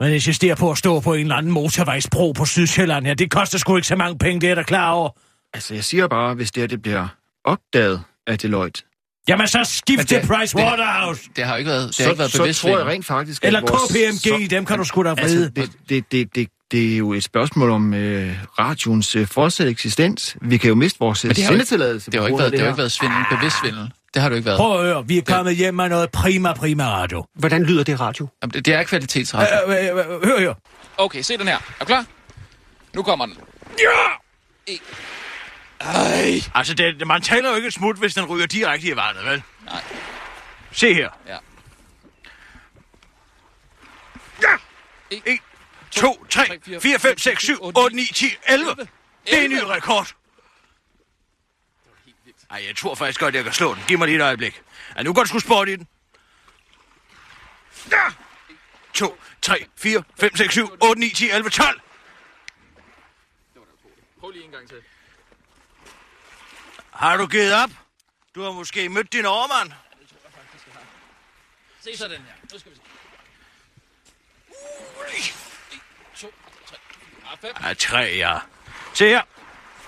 [0.00, 3.14] Man insisterer på at stå på en eller anden motorvejsbro på Sydsjælland her.
[3.14, 5.10] Det koster sgu ikke så mange penge, det er der klar over.
[5.54, 7.08] Altså, jeg siger bare, hvis det her det bliver
[7.44, 8.82] opdaget af Deloitte,
[9.28, 11.22] Jamen, så skift Men til det- Price Waterhouse.
[11.36, 13.06] Det har jo ikke været, det så, har ikke været så bevidst tror jeg rent
[13.06, 15.22] faktisk, Eller vores, KPMG, dem kan du sgu da vride.
[15.22, 19.68] Altså, det, det, det, det, det er jo et spørgsmål om øh, radioens øh, fortsat
[19.68, 20.36] eksistens.
[20.40, 22.10] Vi kan jo miste vores Men det har jo ikke- sendetilladelse.
[22.10, 22.72] Det har jo ikke været, det har jo her.
[22.74, 23.90] ikke været svindel, bevidst svindel.
[24.14, 24.58] Det har det jo ikke været.
[24.58, 27.24] Prøv at høre, vi er kommet hjem med noget prima, prima radio.
[27.34, 28.28] Hvordan lyder det radio?
[28.42, 29.72] Jamen, det, det er kvalitetsradio.
[29.72, 30.54] Øh, øh, øh, hør her.
[30.96, 31.56] Okay, se den her.
[31.56, 32.04] Er du klar?
[32.94, 33.36] Nu kommer den.
[36.54, 39.42] Altså, det, man taler jo ikke et smut, hvis den ryger direkte i vandet, vel?
[39.64, 39.82] Nej.
[40.72, 41.08] Se her.
[41.28, 41.36] Ja.
[44.42, 44.56] Ja!
[45.10, 45.38] En, 1,
[45.90, 48.74] 2, 3, 4, 5, 6, 7, 8, 9, 10, 11.
[49.26, 50.14] Det er en ny rekord.
[52.52, 53.84] Ej, jeg tror faktisk godt, jeg kan slå den.
[53.88, 54.62] Giv mig lige et øjeblik.
[54.96, 55.88] Ja, nu går du sgu sport i den.
[57.90, 58.04] Ja!
[58.94, 61.80] 2, 3, 4, 5, 6, 7, 8, 9, 10, 11, 12.
[64.20, 64.82] Prøv lige en gang til.
[66.90, 67.70] Har du givet op?
[68.34, 69.72] Du har måske mødt din overmand.
[71.80, 72.32] Se så den her.
[72.52, 72.82] Nu skal vi se.
[75.72, 75.80] En,
[76.16, 76.32] to,
[76.66, 76.76] tre,
[77.22, 77.54] fire, fem.
[77.62, 78.38] Ja, tre, ja.
[78.94, 79.22] Se her.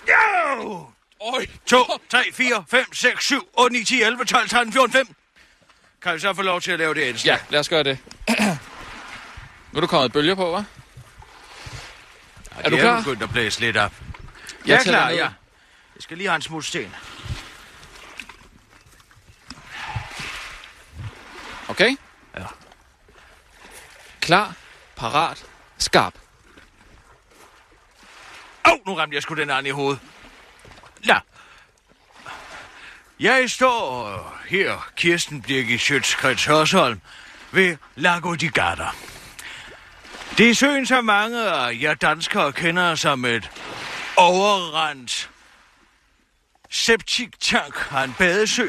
[0.08, 0.92] Jo!
[1.20, 1.46] Øj.
[1.66, 1.76] 2,
[2.08, 5.16] 3, 4, 5, 6, 7, 8, 9, 10, 11, 12, 13, 14, 15.
[6.02, 7.32] Kan vi så få lov til at lave det indslag?
[7.32, 7.98] Ja, lad os gøre det.
[9.72, 10.64] nu er du kommet bølger på, hva'?
[12.60, 12.98] er du klar?
[12.98, 13.92] er begyndt at blæse lidt op.
[14.00, 15.28] Jeg Jeg er klar, ja.
[15.94, 16.94] Jeg skal lige have en smut sten.
[21.68, 21.96] Okay?
[22.36, 22.44] Ja.
[24.20, 24.54] Klar,
[24.96, 25.44] parat,
[25.78, 26.14] skarp.
[28.66, 30.00] Åh, oh, nu ramte jeg sgu den anden i hovedet.
[31.06, 31.18] Ja.
[33.20, 37.00] Jeg står her, Kirsten Birgit Sjøtskrets Hørsholm,
[37.52, 38.86] ved Lago di Garda.
[40.38, 43.50] Det er søen, som mange af jer danskere kender som et
[44.16, 45.30] overrendt
[46.70, 48.68] septic tank af en badesø.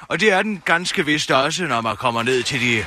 [0.00, 2.84] Og det er den ganske vist også, når man kommer ned til de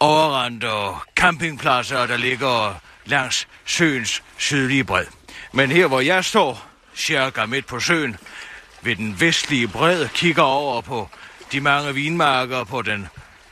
[0.00, 0.70] overrendte
[1.16, 5.06] campingpladser, der ligger langs søens sydlige bred.
[5.52, 6.67] Men her, hvor jeg står,
[6.98, 8.16] cirka midt på søen,
[8.82, 11.08] ved den vestlige bred, kigger over på
[11.52, 13.08] de mange vinmarker på den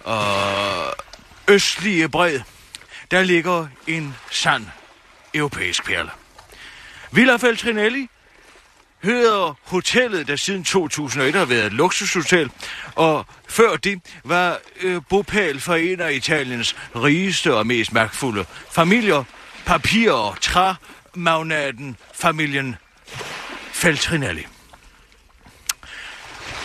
[0.08, 0.92] øh,
[1.48, 2.40] østlige bred,
[3.10, 4.66] der ligger en sand
[5.34, 6.10] europæisk perle.
[7.12, 8.08] Villa Feltrinelli
[9.02, 12.50] hedder hotellet, der siden 2001 har været et luksushotel,
[12.94, 19.24] og før det var øh, bopæl for en af Italiens rigeste og mest magtfulde familier,
[19.66, 22.76] papir- og træmagnaten familien
[23.72, 24.46] Feltrinelli.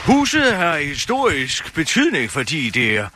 [0.05, 3.07] Huset har historisk betydning, fordi det er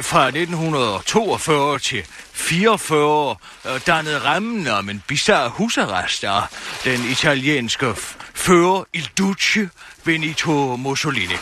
[0.00, 6.42] fra 1942 til 44 øh, dannede rammen om en bizarre husarrest af
[6.84, 7.94] den italienske
[8.34, 9.68] fører Il Duce
[10.04, 11.36] Benito Mussolini.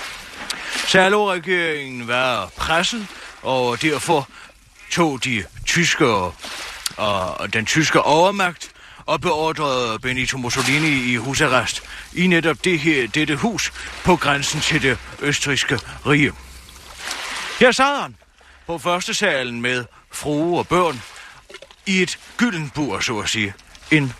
[0.86, 3.06] Salo-regeringen var presset,
[3.42, 4.28] og derfor
[4.90, 6.06] tog de tyske
[6.96, 8.70] og den tyske overmagt
[9.10, 13.72] og beordrede Benito Mussolini i husarrest i netop det her, dette hus
[14.04, 16.32] på grænsen til det østriske rige.
[17.60, 18.16] Her sad han
[18.66, 21.02] på første salen med frue og børn
[21.86, 23.54] i et gylden bur, så at sige.
[23.90, 24.12] En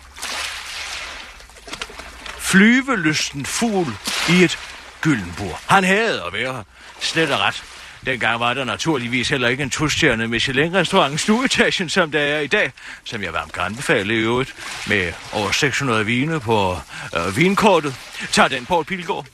[2.39, 3.97] flyvelysten fugl
[4.29, 4.59] i et
[5.01, 5.61] gylden bur.
[5.67, 6.63] Han havde at være her.
[7.01, 7.65] Slet og ret.
[8.07, 12.47] Dengang var der naturligvis heller ikke en tostjerne Michelin-restaurant i stueetagen, som der er i
[12.47, 12.73] dag,
[13.05, 14.55] som jeg varmt kan anbefale i øvrigt,
[14.87, 16.79] med over 600 vine på
[17.17, 17.95] øh, vinkortet.
[18.33, 19.27] Tag den på Pilgaard.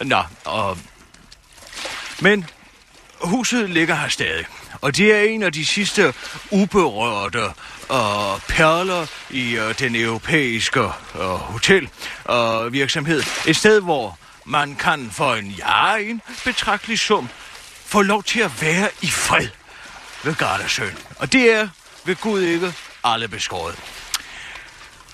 [0.00, 0.78] Nå, og...
[2.20, 2.46] Men
[3.20, 4.46] huset ligger her stadig,
[4.80, 6.14] og det er en af de sidste
[6.50, 7.44] uberørte
[7.88, 11.88] og perler i øh, den europæiske øh, hotel
[12.24, 13.22] og virksomhed.
[13.46, 17.28] Et sted, hvor man kan for en ja, en betragtelig sum
[17.94, 19.48] få lov til at være i fred
[20.24, 20.98] ved Gardasøen.
[21.16, 21.68] Og det er
[22.04, 23.78] ved Gud ikke alle beskåret.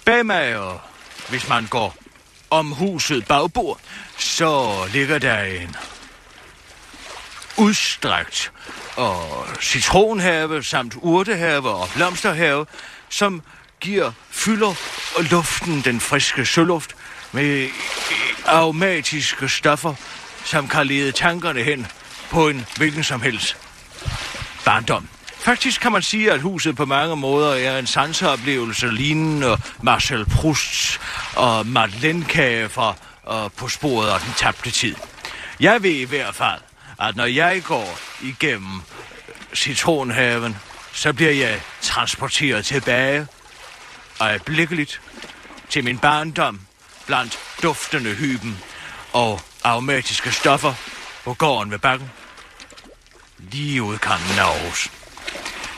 [0.04, 0.80] Bag mig, og
[1.28, 1.96] hvis man går
[2.50, 3.80] om huset bagbord,
[4.18, 5.76] så ligger der en
[7.56, 8.52] udstrakt
[8.96, 12.66] og citronhave samt urtehave og blomsterhave,
[13.08, 13.42] som
[13.80, 14.74] giver fylder
[15.16, 16.96] og luften den friske søluft
[17.32, 17.68] med
[18.46, 19.94] aromatiske stoffer,
[20.44, 21.86] som kan lede tankerne hen
[22.30, 23.56] på en hvilken som helst
[24.64, 25.08] barndom.
[25.38, 31.00] Faktisk kan man sige, at huset på mange måder er en sanseoplevelse lignende Marcel Prousts
[31.36, 34.96] og Madeleine fra og På sporet af den tabte tid.
[35.60, 36.60] Jeg ved i hvert fald,
[37.00, 38.82] at når jeg går igennem
[39.54, 40.56] citronhaven,
[40.92, 43.26] så bliver jeg transporteret tilbage
[44.20, 45.00] øjeblikkeligt
[45.68, 46.60] til min barndom
[47.06, 48.58] blandt duftende hyben
[49.12, 50.74] og aromatiske stoffer
[51.24, 52.10] på gården ved bakken.
[53.38, 54.90] Lige ud kanten af Aarhus.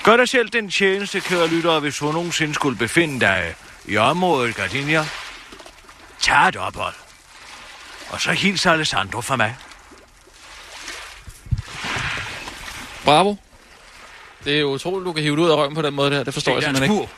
[0.05, 4.55] Gør dig selv den tjeneste, kære lyttere, hvis du nogensinde skulle befinde dig i området
[4.57, 5.07] Gardenia.
[6.21, 6.95] Tag et ophold.
[8.09, 9.57] Og så hils Alessandro fra mig.
[13.05, 13.37] Bravo.
[14.45, 16.25] Det er jo utroligt, du kan hive det ud af røven på den måde der.
[16.25, 17.13] Det forstår jeg Det er simpelthen en ikke.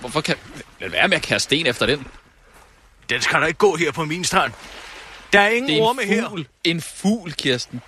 [0.00, 0.36] Hvorfor kan...
[0.80, 2.06] Lad være med at kaste sten efter den.
[3.08, 4.52] Den skal der ikke gå her på min strand.
[5.34, 6.28] Der er ingen Det er orme en her.
[6.28, 6.46] fugl.
[6.64, 7.80] En fugl, Kirsten.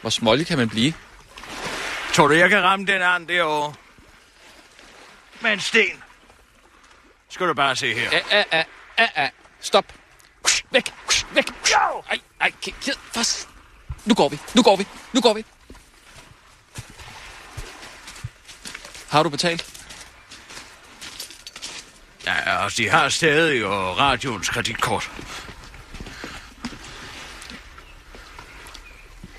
[0.00, 0.92] Hvor smålig kan man blive?
[2.12, 3.74] Tror du, jeg kan ramme den anden derovre?
[5.40, 6.02] Med en sten.
[7.28, 8.10] Skal du bare se her.
[8.10, 8.64] A, a, a,
[8.96, 9.28] a, a.
[9.60, 9.84] Stop.
[10.70, 10.92] Væk.
[11.34, 11.50] Væk.
[12.10, 12.94] Ej, ej, Kirsten.
[13.14, 13.48] Fast.
[14.04, 14.38] Nu går vi.
[14.54, 14.86] Nu går vi.
[15.12, 15.44] Nu går vi.
[19.08, 19.66] Har du betalt?
[22.26, 25.10] Ja, altså, de har stadig jo radioens kreditkort.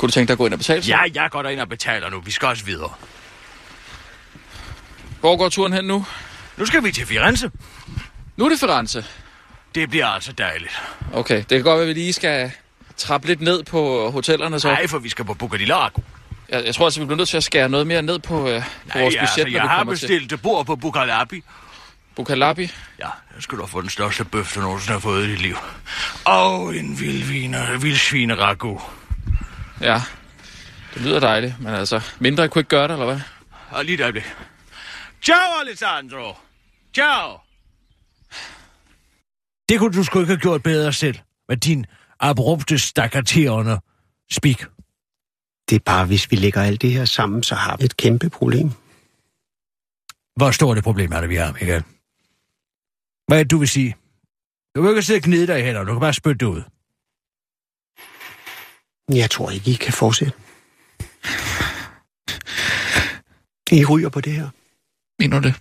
[0.02, 0.84] Kunne du tænke dig at gå ind og betale?
[0.84, 0.90] så?
[0.90, 2.20] Ja, jeg går derind og betaler nu.
[2.20, 2.94] Vi skal også videre.
[5.20, 6.06] Hvor går turen hen nu?
[6.58, 7.52] Nu skal vi til Firenze.
[8.38, 9.06] Nu er det Firenze.
[9.76, 10.82] Det bliver altså dejligt.
[11.14, 12.52] Okay, det kan godt være, at vi lige skal
[12.98, 14.68] trappe lidt ned på hotellerne så.
[14.68, 16.02] Nej, for vi skal på Bucadilago.
[16.50, 18.62] Jeg, jeg tror altså, vi bliver nødt til at skære noget mere ned på, øh,
[18.62, 20.66] på Nej, vores ja, budget, altså, når jeg vi har kommer til bestilt et bord
[20.66, 21.44] på Bucalabi.
[22.16, 22.72] Bukalabi.
[23.00, 25.56] Ja, jeg skal da få den største bøf, du nogensinde har fået i dit liv.
[26.26, 28.82] Og en vildviner, vildsvineragu.
[29.82, 30.02] Ja,
[30.94, 33.20] det lyder dejligt, men altså, mindre kunne ikke gøre det, eller hvad?
[33.70, 34.24] Og lige et øjeblik.
[35.22, 36.34] Ciao, Alessandro.
[36.94, 37.38] Ciao.
[39.70, 41.18] Det kunne du sgu ikke have gjort bedre selv,
[41.50, 41.86] med din
[42.20, 43.80] abrupte stakkaterende
[44.32, 44.60] speak.
[45.70, 48.30] Det er bare, hvis vi lægger alt det her sammen, så har vi et kæmpe
[48.30, 48.72] problem.
[50.36, 51.84] Hvor stort et problem er det, vi har, Michael?
[53.28, 53.96] Hvad er det, du vil sige?
[54.76, 56.62] Du kan ikke sidde og gnide dig i hænder, du kan bare spytte det ud.
[59.14, 60.34] Jeg tror ikke, I kan fortsætte.
[63.72, 64.50] I ryger på det her.
[65.20, 65.56] Mener du det?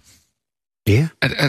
[0.89, 1.49] Ja, Er, er,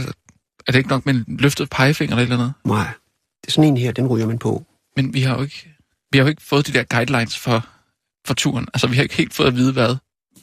[0.68, 2.54] er det ikke nok med en løftet pegefinger eller et eller andet?
[2.66, 2.94] nej.
[3.42, 4.66] Det er sådan en her, den ryger man på.
[4.96, 5.74] Men vi har jo ikke,
[6.12, 7.68] vi har jo ikke fået de der guidelines for,
[8.28, 8.68] for turen.
[8.74, 9.96] Altså, vi har ikke helt fået at vide, hvad,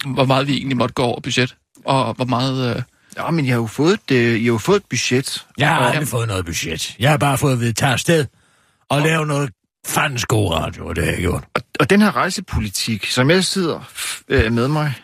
[0.07, 2.77] hvor meget vi egentlig måtte gå over budget, og hvor meget...
[2.77, 2.83] Øh,
[3.17, 5.47] Ja, men I har jo fået et, øh, I har jo fået et budget.
[5.59, 6.97] Jeg har Og- aldrig fået noget budget.
[6.99, 8.27] Jeg har bare fået at vide, tag afsted
[8.89, 9.51] og lave noget
[9.87, 11.45] fandens god radio, og det har jeg gjort.
[11.55, 13.81] Og, og den her rejsepolitik, som jeg sidder
[14.29, 14.95] øh, med mig,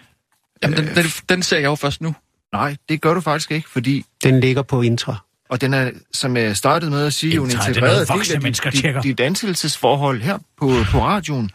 [0.63, 2.15] jamen, den, den, den ser jeg jo først nu.
[2.53, 5.17] nej, det gør du faktisk ikke, fordi Den ligger på intra.
[5.49, 8.43] Og den er, som jeg startede med at sige, jo en er integreret del af
[8.43, 11.51] mennesker dit, dit, ansættelsesforhold her på, på radioen.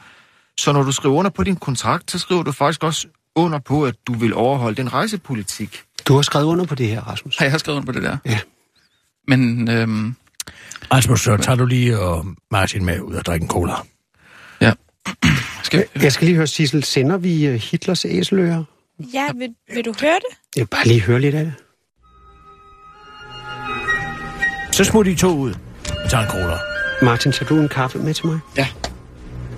[0.59, 3.85] Så når du skriver under på din kontrakt, så skriver du faktisk også under på,
[3.85, 5.81] at du vil overholde den rejsepolitik.
[6.07, 7.37] Du har skrevet under på det her, Rasmus.
[7.37, 8.17] Har jeg skrevet under på det der?
[8.25, 8.39] Ja.
[9.27, 10.15] Men øhm,
[10.93, 13.73] Rasmus, så tager du lige og Martin med ud og drikke en cola.
[15.63, 18.63] skal, Jeg skal lige høre, Sissel, sender vi øh, Hitlers æseløer?
[19.13, 20.37] Ja, vil, vil du høre det?
[20.55, 21.53] Jeg vil bare lige høre lidt af det.
[24.75, 25.53] Så smutter de to ud
[26.03, 26.57] og tager en cola.
[27.01, 28.39] Martin, tager du en kaffe med til mig?
[28.57, 28.67] Ja.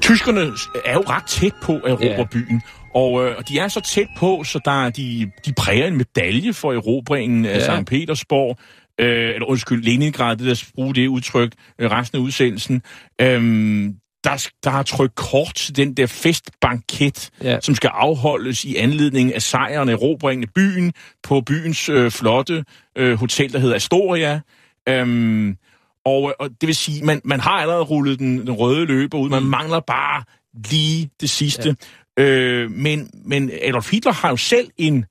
[0.02, 0.42] tyskerne
[0.86, 2.24] er jo ret tæt på at erobre Ja.
[2.32, 2.62] byen.
[2.96, 5.98] Og, øh, og de er så tæt på, så der er de, de præger en
[5.98, 7.80] medalje for erobringen af Ja.
[7.82, 7.86] St.
[7.86, 8.58] Petersborg.
[9.00, 12.82] Øh, eller undskyld, Leningrad, det der bruge det udtryk, øh, resten af udsendelsen.
[13.22, 17.60] Øhm, der, der har trykt kort til den der festbanket, Ja.
[17.62, 22.64] som skal afholdes i anledning af sejren erobringen af byen på byens øh, flotte
[22.98, 24.42] øh, hotel, der hedder Astoria.
[24.90, 25.56] Øhm,
[26.06, 29.30] og, og det vil sige, man, man har allerede rullet den, den røde løber ud,
[29.30, 30.24] man mangler bare
[30.70, 31.76] lige det sidste.
[32.18, 32.24] Ja.
[32.24, 35.06] Øh, men, men Adolf Hitler har jo selv en,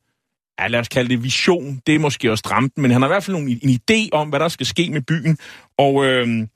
[0.61, 3.13] ja, lad os kalde det vision, det er måske også stramt, men han har i
[3.13, 5.39] hvert fald en, en idé om, hvad der skal ske med byen.
[5.79, 6.47] Og, øh,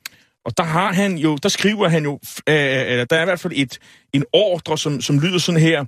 [0.45, 3.25] og der har han jo, der skriver han jo, øh, øh, eller der er i
[3.25, 3.79] hvert fald et,
[4.13, 5.85] en ordre, som, som lyder sådan her,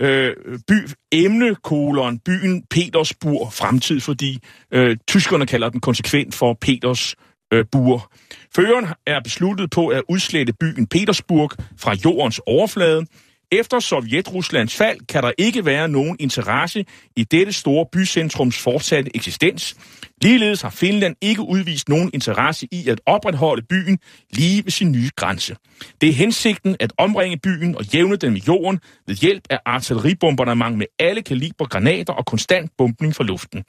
[0.00, 0.36] øh,
[0.68, 0.74] by,
[1.12, 4.38] emne, kolon, byen Petersburg fremtid, fordi
[4.70, 7.14] øh, tyskerne kalder den konsekvent for Peters
[7.52, 8.12] øh, bur.
[8.54, 13.06] Føreren er besluttet på at udslette byen Petersburg fra jordens overflade.
[13.52, 16.84] Efter Sovjet-Ruslands fald kan der ikke være nogen interesse
[17.16, 19.76] i dette store bycentrums fortsatte eksistens.
[20.22, 23.98] Ligeledes har Finland ikke udvist nogen interesse i at opretholde byen
[24.30, 25.56] lige ved sin nye grænse.
[26.00, 30.78] Det er hensigten at omringe byen og jævne den med jorden ved hjælp af artilleribombardement
[30.78, 33.64] med alle kaliber granater og konstant bombning fra luften.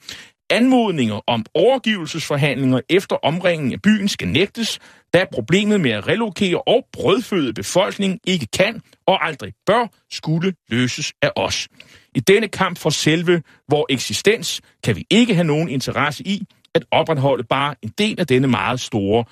[0.50, 4.78] Anmodninger om overgivelsesforhandlinger efter omringen af byen skal nægtes,
[5.14, 11.12] da problemet med at relokere og brødføde befolkningen ikke kan og aldrig bør skulle løses
[11.22, 11.68] af os.
[12.14, 16.42] I denne kamp for selve vor eksistens kan vi ikke have nogen interesse i
[16.74, 19.24] at opretholde bare en del af denne meget store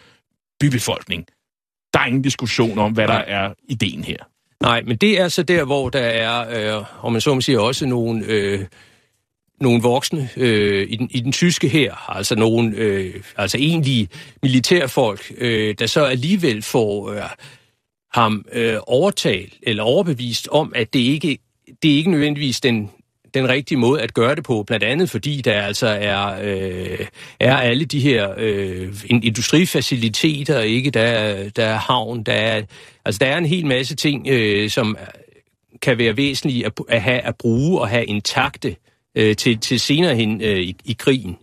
[0.61, 1.27] bybefolkning.
[1.95, 4.17] Der er ingen diskussion om, hvad der er ideen her.
[4.61, 7.61] Nej, men det er så der, hvor der er, øh, om man så må sige,
[7.61, 8.61] også nogle, øh,
[9.61, 14.09] nogle voksne øh, i, den, i den tyske her, altså nogle øh, altså egentlige
[14.43, 17.23] militærfolk, øh, der så alligevel får øh,
[18.13, 21.39] ham øh, overtalt eller overbevist om, at det ikke
[21.83, 22.91] det er ikke nødvendigvis den
[23.35, 27.07] den rigtige måde at gøre det på, blandt andet fordi der altså er, øh,
[27.41, 30.91] er alle de her øh, industrifaciliteter, ikke?
[30.91, 32.63] Der, er- der er havn, der er,
[33.05, 34.97] altså der er en hel masse ting, øh, som
[35.83, 38.77] kan være væsentlige at, at, have, at bruge og have intakte
[39.15, 41.37] øh, til, til senere hen øh, i, i krigen.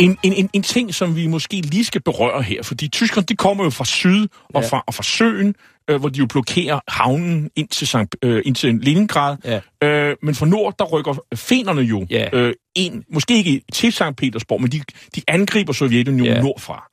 [0.00, 3.36] En, en, en, en ting, som vi måske lige skal berøre her, fordi tyskerne, de
[3.36, 4.68] kommer jo fra syd og, Ja.
[4.68, 5.54] fra, og fra søen,
[5.90, 9.36] øh, hvor de jo blokerer havnen ind til, Sankt, øh, ind til Leningrad.
[9.44, 9.88] Ja.
[9.88, 12.28] Øh, men fra nord, der rykker finerne jo Ja.
[12.32, 14.80] øh, ind, måske ikke til Sankt Petersborg, men de,
[15.16, 16.40] de angriber Sovjetunionen Ja.
[16.42, 16.86] nordfra.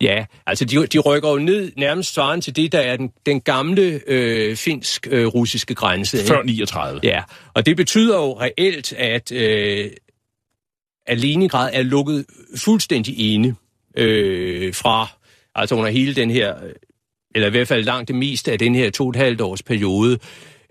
[0.00, 3.40] Ja, altså de, de rykker jo ned nærmest svarende til det, der er den, den
[3.40, 6.16] gamle øh, finsk-russiske grænse.
[6.18, 6.28] ikke?
[6.28, 7.00] Før 39.
[7.02, 7.22] Ja,
[7.54, 9.90] og det betyder jo reelt, at, øh,
[11.06, 12.24] at Leningrad er lukket
[12.56, 13.54] fuldstændig inde
[13.96, 15.06] øh, fra,
[15.54, 16.72] altså under hele den her, øh,
[17.34, 19.62] eller i hvert fald langt det meste af den her to og et halvt års
[19.62, 20.18] periode.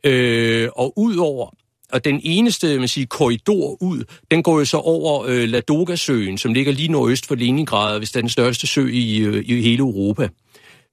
[0.04, 1.50] Øh, og udover,
[1.94, 6.54] og den eneste man siger, korridor ud, den går jo så over øh, Ladoga-søen, som
[6.54, 9.80] ligger lige nordøst for Leningrad, hvis det er den største sø i, øh, i hele
[9.80, 10.30] Europa.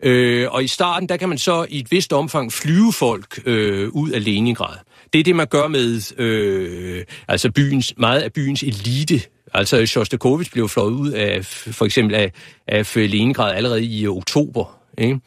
[0.02, 3.88] Øh, og i starten, der kan man så i et vist omfang flyve folk øh,
[3.88, 4.76] ud af Leningrad.
[5.12, 9.20] Det er det, man gør med øh, altså byens, meget af byens elite.
[9.54, 12.32] Altså Shostakovich blev fløjet ud af for eksempel af,
[12.68, 14.78] af Leningrad allerede i oktober.
[14.98, 15.20] Ikke?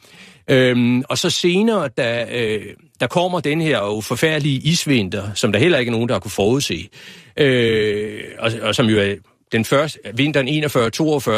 [0.49, 2.65] Øhm, og så senere, da øh,
[2.99, 6.19] der kommer den her jo forfærdelige isvinter, som der heller ikke er nogen, der har
[6.19, 6.89] kunne forudse,
[7.37, 9.15] øh, og, og som jo er
[9.51, 10.47] den første, vinteren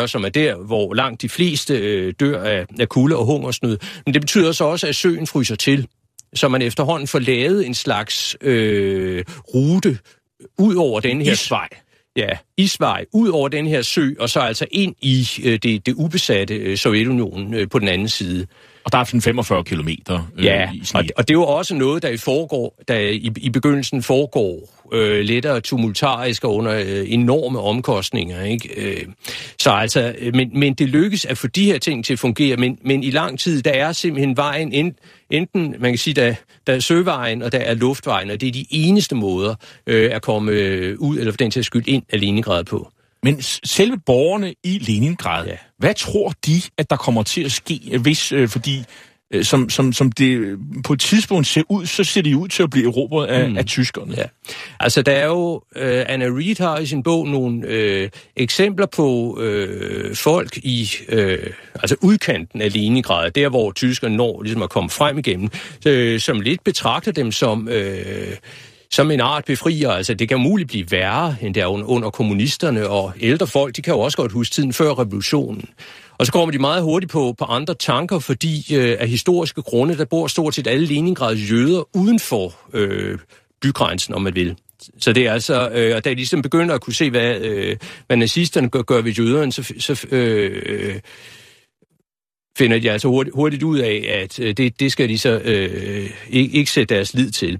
[0.03, 3.77] 41-42, som er der, hvor langt de fleste øh, dør af, af kulde og hungersnød.
[4.05, 5.87] Men det betyder så også, at søen fryser til,
[6.33, 9.23] så man efterhånden får lavet en slags øh,
[9.55, 9.97] rute
[10.57, 11.31] ud over den her...
[11.31, 11.67] Isvej.
[12.15, 15.93] Ja, isvej ud over den her sø, og så altså ind i øh, det, det
[15.93, 18.47] ubesatte øh, Sovjetunionen øh, på den anden side.
[18.86, 21.76] Og der er sådan 45 kilometer øh, Ja, i og, og det er jo også
[21.76, 27.04] noget, der i, foregår, der i, i begyndelsen foregår øh, lettere tumultarisk og under øh,
[27.13, 28.43] enorme omkostninger.
[28.43, 28.69] Ikke?
[28.78, 29.06] Øh,
[29.60, 32.58] så altså, øh, men, men det lykkes at få de her ting til at fungere,
[32.58, 34.95] men, men i lang tid, der er simpelthen vejen, en,
[35.30, 36.36] enten, man kan sige, der,
[36.67, 39.56] der er søvejen, og der er luftvejen, og det er de eneste måder
[39.88, 42.92] øh, at komme øh, ud, eller for den til skyld ind af Leningrad på.
[43.26, 45.52] Men selve borgerne i Leningrad, ja.
[45.52, 45.58] Ja.
[45.78, 48.84] hvad tror de, at der kommer til at ske, hvis, øh, fordi
[49.34, 52.63] øh, som, som, som det på et tidspunkt ser ud, så ser de ud til
[52.63, 53.58] at blive erobret af, mm.
[53.58, 54.15] af tyskerne.
[54.17, 54.23] Ja.
[54.80, 59.40] Altså, der er jo, øh, Anna Reid har i sin bog nogle øh, eksempler på
[59.42, 64.90] øh, folk i øh, altså udkanten af Leningrad, der hvor tyskerne når ligesom at komme
[64.90, 65.50] frem igennem,
[65.88, 67.69] øh, som lidt betragter dem som...
[67.69, 68.36] Øh,
[68.96, 69.89] som en art befrier.
[69.89, 73.93] Altså, det kan muligt blive værre, end der under kommunisterne, og ældre folk, de kan
[73.93, 75.69] jo også godt huske tiden før revolutionen.
[76.17, 79.98] Og så kommer de meget hurtigt på, på andre tanker, fordi øh, af historiske grunde,
[79.98, 83.17] der bor stort set alle Leningrads jøder uden for øh,
[83.62, 84.56] bygrænsen, om man vil.
[85.00, 87.77] Så det er altså, øh, og da de ligesom begynder at kunne se, hvad, øh,
[88.08, 91.00] hvad nazisterne gør, gør ved jøderne, så, så øh,
[92.58, 96.10] finder de altså hurtigt, hurtigt ud af, at øh, det, det skal de så øh,
[96.29, 97.60] ikke, ikke sætte deres lid til.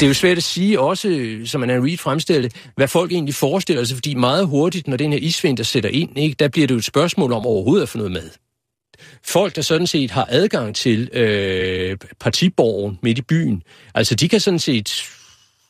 [0.00, 3.84] Det er jo svært at sige også, som man Reid fremstillede, hvad folk egentlig forestiller
[3.84, 6.78] sig, fordi meget hurtigt, når den her isvinter sætter ind, ikke, der bliver det jo
[6.78, 8.30] et spørgsmål om overhovedet at få noget mad.
[9.24, 13.62] Folk, der sådan set har adgang til øh, partiborgen midt i byen,
[13.94, 14.88] altså de kan sådan set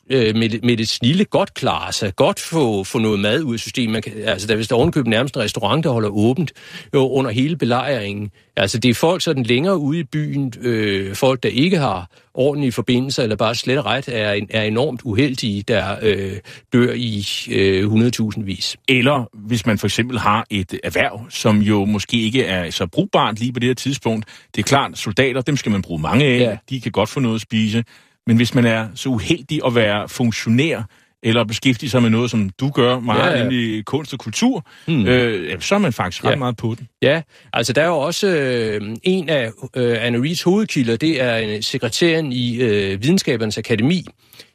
[0.09, 3.59] øh, med, med det snille godt klare sig, godt få, få noget mad ud af
[3.59, 3.91] systemet.
[3.91, 6.51] Man kan, altså, der er vist ovenkøbet nærmest en restaurant, der holder åbent
[6.93, 8.31] jo, under hele belejringen.
[8.57, 12.71] Altså, det er folk sådan længere ude i byen, øh, folk, der ikke har ordentlige
[12.71, 16.37] forbindelser, eller bare slet og ret er, er enormt uheldige, der øh,
[16.73, 18.77] dør i øh, 100.000 vis.
[18.87, 23.39] Eller hvis man for eksempel har et erhverv, som jo måske ikke er så brugbart
[23.39, 24.25] lige på det her tidspunkt.
[24.55, 26.39] Det er klart, soldater, dem skal man bruge mange af.
[26.39, 26.57] Ja.
[26.69, 27.83] De kan godt få noget at spise.
[28.27, 30.83] Men hvis man er så uheldig at være funktionær,
[31.23, 33.49] eller beskæftige sig med noget, som du gør meget, ja, ja.
[33.49, 35.05] i kunst og kultur, mm.
[35.05, 36.35] øh, så er man faktisk ret ja.
[36.35, 36.87] meget på den.
[37.01, 37.21] Ja,
[37.53, 41.61] altså der er jo også øh, en af øh, Anna Reeds hovedkilder, det er en
[41.61, 44.05] sekretæren i øh, Videnskabernes Akademi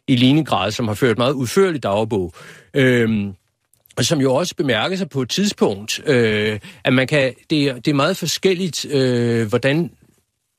[0.08, 2.32] i Leningrad, som har ført meget udførligt dagbog.
[2.74, 3.26] Øh,
[3.96, 7.74] og som jo også bemærker sig på et tidspunkt, øh, at man kan, det, er,
[7.74, 9.90] det er meget forskelligt, øh, hvordan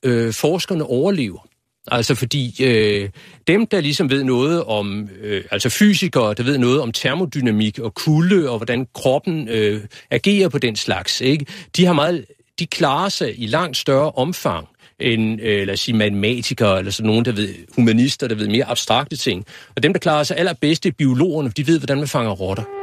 [0.02, 1.47] øh, forskerne overlever.
[1.90, 3.08] Altså fordi øh,
[3.46, 7.94] dem, der ligesom ved noget om, øh, altså fysikere, der ved noget om termodynamik og
[7.94, 9.80] kulde og hvordan kroppen øh,
[10.10, 11.46] agerer på den slags, ikke?
[11.76, 12.24] de har meget,
[12.58, 14.68] de klarer sig i langt større omfang
[15.00, 18.64] end, øh, lad os sige, matematikere, eller sådan nogen, der ved, humanister, der ved mere
[18.64, 19.46] abstrakte ting.
[19.76, 22.30] Og dem, der klarer sig allerbedst, det er biologerne, for de ved, hvordan man fanger
[22.30, 22.77] rotter.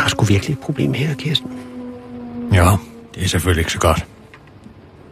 [0.00, 1.50] Vi har sgu virkelig et problem her, Kirsten.
[2.52, 2.76] Ja,
[3.14, 4.06] det er selvfølgelig ikke så godt.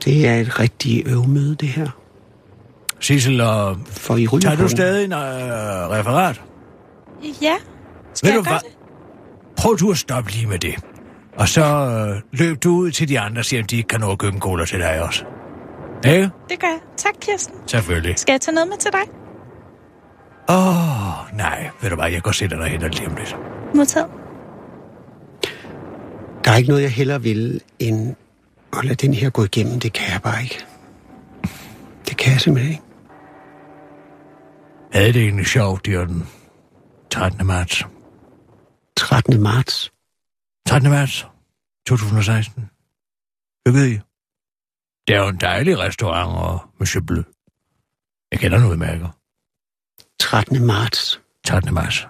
[0.05, 1.89] Det er et rigtig øvmøde, det her.
[3.01, 6.43] Sissel, og For I tager du stadig en øh, referat?
[7.43, 7.55] Ja.
[8.15, 8.77] Skal Ved jeg du gøre det?
[9.57, 10.75] Prøv du at stoppe lige med det.
[11.37, 14.01] Og så øh, løb du ud til de andre og siger, om de ikke kan
[14.01, 15.25] nå at købe en cola til dig også.
[16.07, 16.31] Ikke?
[16.49, 16.81] Det gør jeg.
[16.97, 17.55] Tak, Kirsten.
[17.67, 18.19] Selvfølgelig.
[18.19, 19.11] Skal jeg tage noget med til dig?
[20.49, 21.71] Åh, oh, nej.
[21.83, 23.37] Ved du hvad, jeg går sætte dig hen og lige om lidt.
[23.75, 24.28] Modtaget.
[26.49, 28.17] Der er ikke noget, jeg hellere vil, end
[28.73, 29.81] at lade den her gå igennem.
[29.81, 30.65] Det kan jeg bare ikke.
[32.09, 32.85] Det kan jeg simpelthen ikke.
[34.93, 36.29] Havde det egentlig sjovt, det den
[37.11, 37.47] 13.
[37.47, 37.85] marts.
[38.97, 39.43] 13.
[39.43, 39.93] marts.
[40.67, 40.91] 13.
[40.91, 41.27] marts
[41.87, 42.71] 2016.
[43.67, 43.99] Hyggede I?
[45.07, 47.23] Det er jo en dejlig restaurant og Monsieur Bleu.
[48.33, 49.09] Jeg kender noget mærker.
[50.21, 50.67] 13.
[50.67, 51.21] marts.
[51.47, 51.75] 13.
[51.75, 52.07] marts.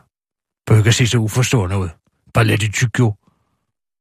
[0.67, 1.89] Behøver ikke at se så uforstående ud.
[2.35, 3.15] Ballet i Tokyo.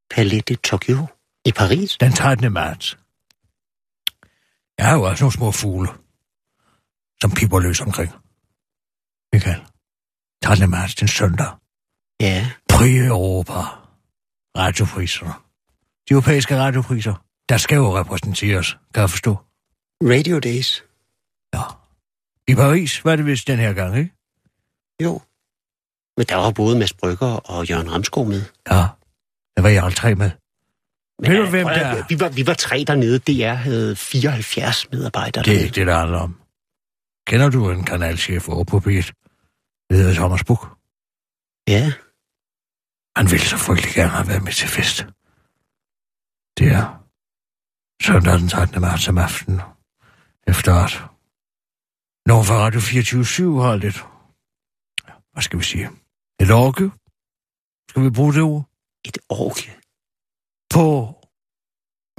[0.09, 1.07] Palais de Tokyo.
[1.45, 1.97] I Paris.
[1.99, 2.53] Den 13.
[2.53, 2.97] marts.
[4.77, 5.89] Jeg har jo også nogle små fugle,
[7.21, 8.11] som piper løs omkring.
[9.33, 9.61] Michael.
[10.43, 10.69] 13.
[10.69, 11.51] marts, den søndag.
[12.21, 12.51] Ja.
[12.69, 13.59] Prix Europa.
[14.57, 15.33] Radiopriserne.
[16.09, 17.25] De europæiske radiopriser.
[17.49, 19.37] Der skal jo repræsenteres, kan jeg forstå.
[20.03, 20.83] Radio Days.
[21.53, 21.61] Ja.
[22.47, 24.11] I Paris var det vist den her gang, ikke?
[25.03, 25.21] Jo.
[26.17, 28.43] Men der var både Mads Brygger og Jørgen Ramskov med.
[28.71, 28.87] Ja.
[29.57, 30.31] Der var jeg tre med.
[31.21, 32.05] Men, Ved du, hvem der er?
[32.09, 33.19] Vi var, vi var tre dernede.
[33.19, 36.41] DR havde 74 medarbejdere Det er ikke det, der handler om.
[37.27, 39.07] Kender du en kanalchef over på P1?
[39.89, 40.61] Det hedder Thomas Buk.
[41.67, 41.83] Ja.
[43.17, 44.97] Han ville så frygtelig gerne have været med til fest.
[46.57, 46.85] Det er
[48.07, 48.81] søndag den 13.
[48.81, 49.59] marts om aftenen.
[50.47, 50.93] Efter at
[52.29, 53.97] nogen fra Radio 24 har lidt,
[55.33, 55.89] hvad skal vi sige,
[56.41, 56.85] et orke.
[57.89, 58.63] Skal vi bruge det ord?
[59.07, 59.69] Et orke.
[60.73, 60.85] På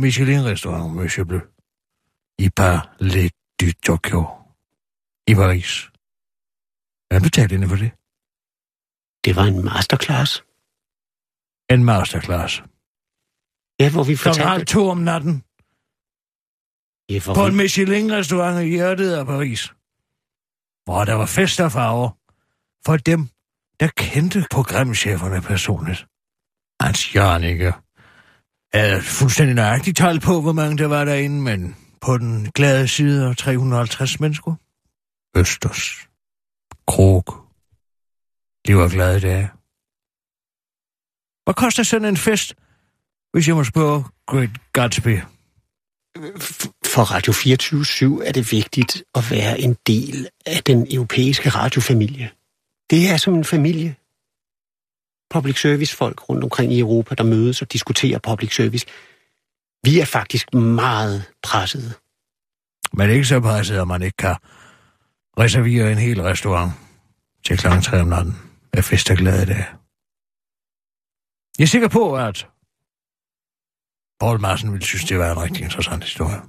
[0.02, 1.42] Michelin-restaurant Monsieur Bleu.
[2.44, 3.30] I Palais
[3.60, 4.20] du Tokyo.
[5.30, 5.70] I Paris.
[7.08, 7.90] Hvad betalte inde for det?
[9.24, 10.30] Det var en masterclass.
[11.74, 12.52] En masterclass.
[13.80, 14.48] Ja, hvor vi Klokken fortalte...
[14.52, 15.34] halv to om natten.
[17.12, 19.62] Ja, hvor På en Michelin-restaurant i hjertet af Paris.
[20.84, 22.10] Hvor der var fest og farver.
[22.86, 23.20] For dem,
[23.80, 26.00] der kendte programcheferne personligt.
[26.80, 27.72] Hans Jørgen ikke
[28.72, 33.28] er fuldstændig nøjagtigt tal på, hvor mange der var derinde, men på den glade side
[33.28, 34.54] af 350 mennesker.
[35.36, 36.08] Østers.
[36.86, 37.24] Krog.
[38.66, 39.50] De var glade dage.
[41.44, 42.54] Hvad koster sådan en fest,
[43.32, 45.20] hvis jeg må spørge Great Gatsby?
[46.84, 52.30] For Radio 24 er det vigtigt at være en del af den europæiske radiofamilie.
[52.90, 53.96] Det er som en familie.
[55.30, 58.86] Public service folk rundt omkring i Europa, der mødes og diskuterer public service.
[59.84, 61.92] Vi er faktisk meget pressede.
[62.92, 64.36] Men ikke så presset, at man ikke kan
[65.38, 66.72] reservere en hel restaurant
[67.44, 67.66] til kl.
[67.82, 68.34] 3 om natten
[68.74, 69.66] Jeg fester og glade dage.
[71.58, 72.46] Jeg er sikker på, at
[74.20, 76.40] Paul Madsen ville synes, det var en rigtig interessant historie.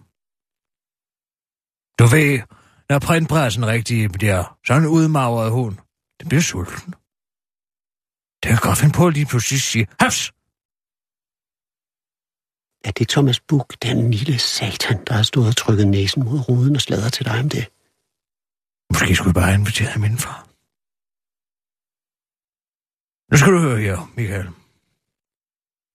[2.00, 2.42] Du ved,
[2.90, 5.78] når printpressen rigtig bliver sådan en udmagret hund,
[6.20, 6.94] det bliver sulten.
[8.44, 10.32] Det kan godt finde på at lige pludselig sige, Hafs!
[12.88, 16.76] Er det Thomas Buch, den lille satan, der har stået og trykket næsen mod ruden
[16.76, 17.66] og sladret til dig om det?
[18.94, 20.36] Måske skulle vi bare invitere ham indenfor.
[23.32, 24.50] Nu skal du høre her, Michael.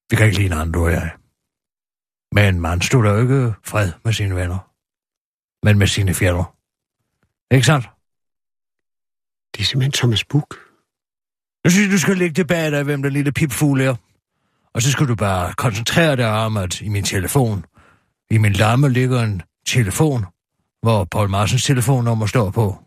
[0.09, 1.17] Vi kan ikke lide andre, du og jeg.
[2.31, 4.59] Men man slutter jo ikke fred med sine venner.
[5.65, 6.55] Men med sine fjender.
[7.51, 7.85] Ikke sandt?
[9.53, 10.64] Det er simpelthen Thomas Buch.
[11.65, 13.95] Jeg synes, du skal lægge tilbage dig, hvem den lille pipfugl er.
[14.73, 17.65] Og så skal du bare koncentrere dig om, at i min telefon,
[18.31, 20.25] i min lamme ligger en telefon,
[20.81, 22.77] hvor Paul Marsens telefonnummer står på.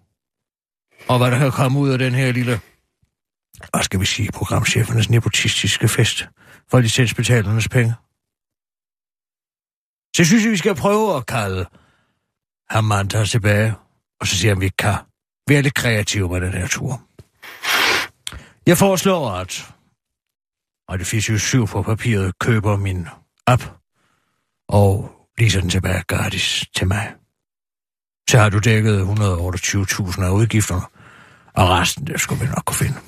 [1.08, 2.60] Og hvad der kan komme ud af den her lille,
[3.72, 6.28] hvad skal vi sige, programchefernes nepotistiske fest
[6.70, 7.94] for licensbetalernes penge.
[10.16, 11.66] Så jeg synes, vi skal prøve at kalde
[12.70, 13.74] Hamanta tilbage,
[14.20, 14.94] og så se, om vi kan
[15.48, 17.07] være lidt kreative med den her tur.
[18.68, 19.74] Jeg foreslår, at
[20.90, 23.06] Radio 24 på papiret køber min
[23.46, 23.62] app
[24.68, 27.14] og leaser den tilbage gratis til mig.
[28.30, 30.86] Så har du dækket 128.000 af udgifterne,
[31.60, 32.98] og resten, det skulle vi nok kunne finde.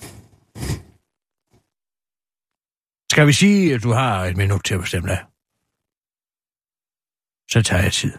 [3.13, 5.21] Skal vi sige, at du har et minut til at bestemme dig?
[7.53, 8.13] Så tager jeg tid.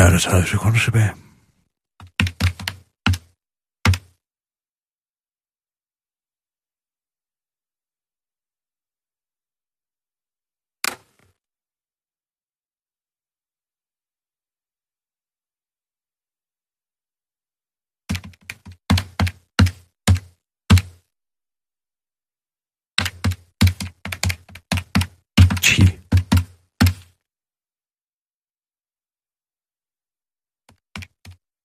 [0.00, 1.10] Der er der 30 sekunder tilbage.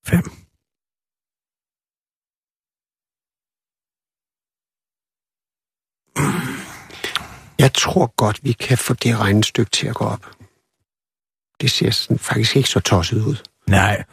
[0.08, 0.32] 5.
[7.60, 10.26] Jeg tror godt, vi kan få det regnestykke til at gå op.
[11.62, 13.36] Det ser sådan faktisk ikke så tosset ud.
[13.68, 14.04] Nej,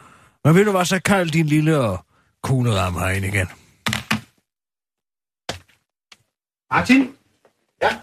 [0.43, 2.05] men ved du hvad, så kald din lille og
[2.43, 3.47] kuglede ham herind igen.
[6.71, 7.15] Martin?
[7.81, 7.99] Ja?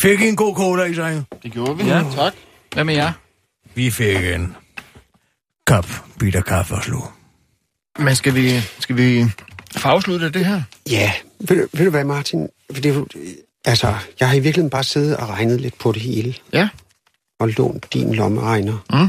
[0.00, 1.24] Fik I en god cola i sig?
[1.42, 2.04] Det gjorde vi, ja.
[2.14, 2.34] tak.
[2.72, 3.12] Hvad med jer?
[3.74, 4.56] Vi fik en
[5.66, 5.86] kop
[6.18, 7.08] bitter kaffe og slå.
[7.98, 9.24] Men skal vi, skal vi
[9.76, 10.62] få afsluttet det her?
[10.90, 12.48] Ja, ved, du- ved du hvad, Martin?
[12.74, 13.08] For Det, er jo-
[13.64, 16.34] altså, jeg har i virkeligheden bare siddet og regnet lidt på det hele.
[16.52, 16.68] Ja.
[17.40, 18.78] Og lånt din lommeregner.
[18.92, 19.08] Mm.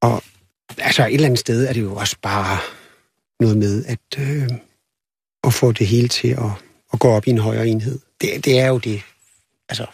[0.00, 0.22] Og
[0.78, 2.58] altså, et eller andet sted er det jo også bare
[3.40, 4.48] noget med at, øh,
[5.44, 6.50] at få det hele til at,
[6.92, 7.98] at gå op i en højere enhed.
[8.20, 9.02] Det, det er jo det,
[9.68, 9.86] altså,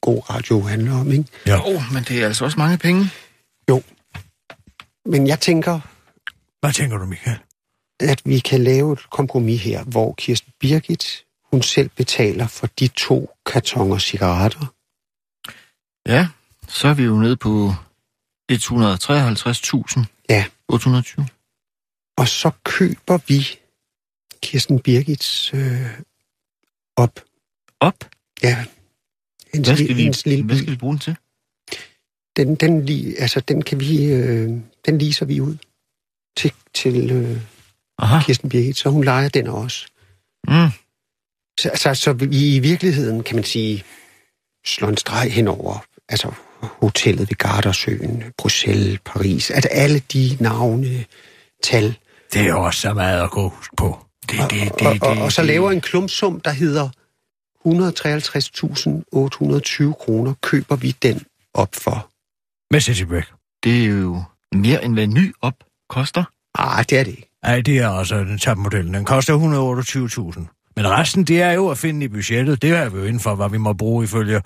[0.00, 1.24] god radio handler om, ikke?
[1.46, 1.58] Ja.
[1.58, 3.10] Åh, oh, men det er altså også mange penge.
[5.04, 5.80] Men jeg tænker,
[6.60, 7.38] Hvad tænker du, Michael?
[8.00, 12.88] at vi kan lave et kompromis her, hvor Kirsten Birgit, hun selv betaler for de
[12.88, 14.66] to kartonger cigaretter.
[16.06, 16.28] Ja,
[16.68, 17.72] så er vi jo nede på
[18.52, 20.04] 153.000.
[20.30, 20.44] Ja.
[20.68, 21.26] 820.
[22.16, 23.58] Og så køber vi
[24.42, 26.00] Kirsten Birgits øh,
[26.96, 27.20] op.
[27.80, 28.04] Op?
[28.42, 28.64] Ja.
[29.52, 31.16] Hendes, Hvad skal, vi, hendes lille hvad skal vi bruge den til?
[32.38, 34.50] Den, den, li, altså, den kan vi, øh,
[34.86, 35.56] den leaser vi ud
[36.36, 37.36] til, til øh,
[37.98, 38.22] Aha.
[38.24, 39.86] Kirsten Birgit, så hun leger den også.
[40.48, 40.68] Mm.
[41.60, 43.84] Så, så, så vi i virkeligheden, kan man sige,
[44.66, 46.32] slår en streg henover, altså
[46.62, 51.04] hotellet ved Gardersøen, Bruxelles, Paris, at alle de navne,
[51.62, 51.96] tal,
[52.32, 53.98] Det er også så meget at gå huske på.
[54.30, 56.88] Det, og, det, og, det, og, og så det- laver en klumpsum, der hedder
[57.64, 61.22] 153.820 kroner, køber vi den
[61.54, 62.07] op for.
[62.70, 63.32] Med City Break.
[63.64, 64.22] Det er jo
[64.54, 65.54] mere end hvad en ny op
[65.88, 66.24] koster.
[66.54, 67.30] Ah, det er det ikke.
[67.42, 68.94] Nej, det er også den topmodellen.
[68.94, 70.72] Den koster 128.000.
[70.76, 72.62] Men resten, det er jo at finde i budgettet.
[72.62, 74.42] Det er vi jo inden for, hvad vi må bruge ifølge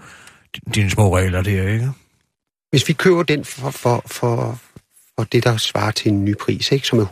[0.75, 1.91] dine små regler der, ikke?
[2.71, 4.59] Hvis vi køber den for, for, for,
[5.17, 7.05] for det, der svarer til en ny pris, ikke, som er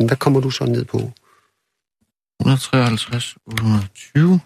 [0.00, 1.12] 128.000, hvad kommer du så ned på?
[2.40, 4.40] 153, 820,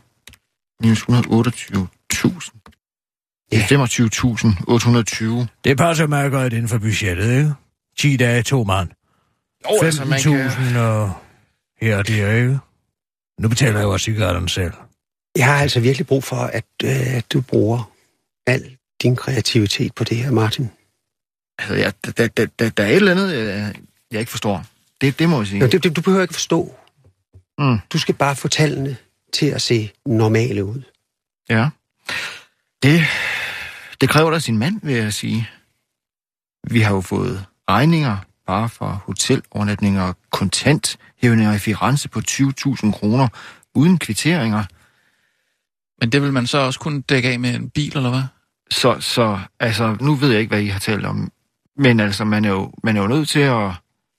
[0.81, 2.66] minus 128.000.
[3.51, 5.47] Det er 25.820.
[5.65, 7.53] Det passer meget godt inden for budgettet, ikke?
[7.99, 8.89] 10 dage, to mand.
[9.65, 10.47] Jo, altså, man kan...
[10.47, 11.13] 15.000 og
[11.81, 12.59] her og der, ikke?
[13.41, 14.73] Nu betaler jeg jo også cigaretterne selv.
[15.37, 17.91] Jeg har altså virkelig brug for, at, øh, at du bruger
[18.47, 20.71] al din kreativitet på det her, Martin.
[21.59, 23.75] Altså, ja, der, der, der, der, der er et eller andet, jeg,
[24.13, 24.65] jeg ikke forstår.
[25.01, 25.61] Det, det må jeg sige.
[25.61, 26.75] Jo, det, det, du behøver ikke forstå.
[27.59, 27.79] Mm.
[27.93, 28.97] Du skal bare få tallene
[29.33, 30.83] til at se normale ud.
[31.51, 31.69] Ja.
[32.87, 33.01] Det,
[34.01, 35.51] det kræver da sin mand, vil jeg sige.
[36.71, 38.17] Vi har jo fået regninger
[38.47, 43.29] bare for hotelovernatninger og kontanthævninger i Firenze på 20.000 kroner
[43.75, 44.65] uden kvitteringer.
[46.01, 48.23] Men det vil man så også kunne dække af med en bil, eller hvad?
[48.71, 51.33] Så, så altså, nu ved jeg ikke, hvad I har talt om.
[51.77, 53.71] Men altså, man er jo, man er jo nødt til at...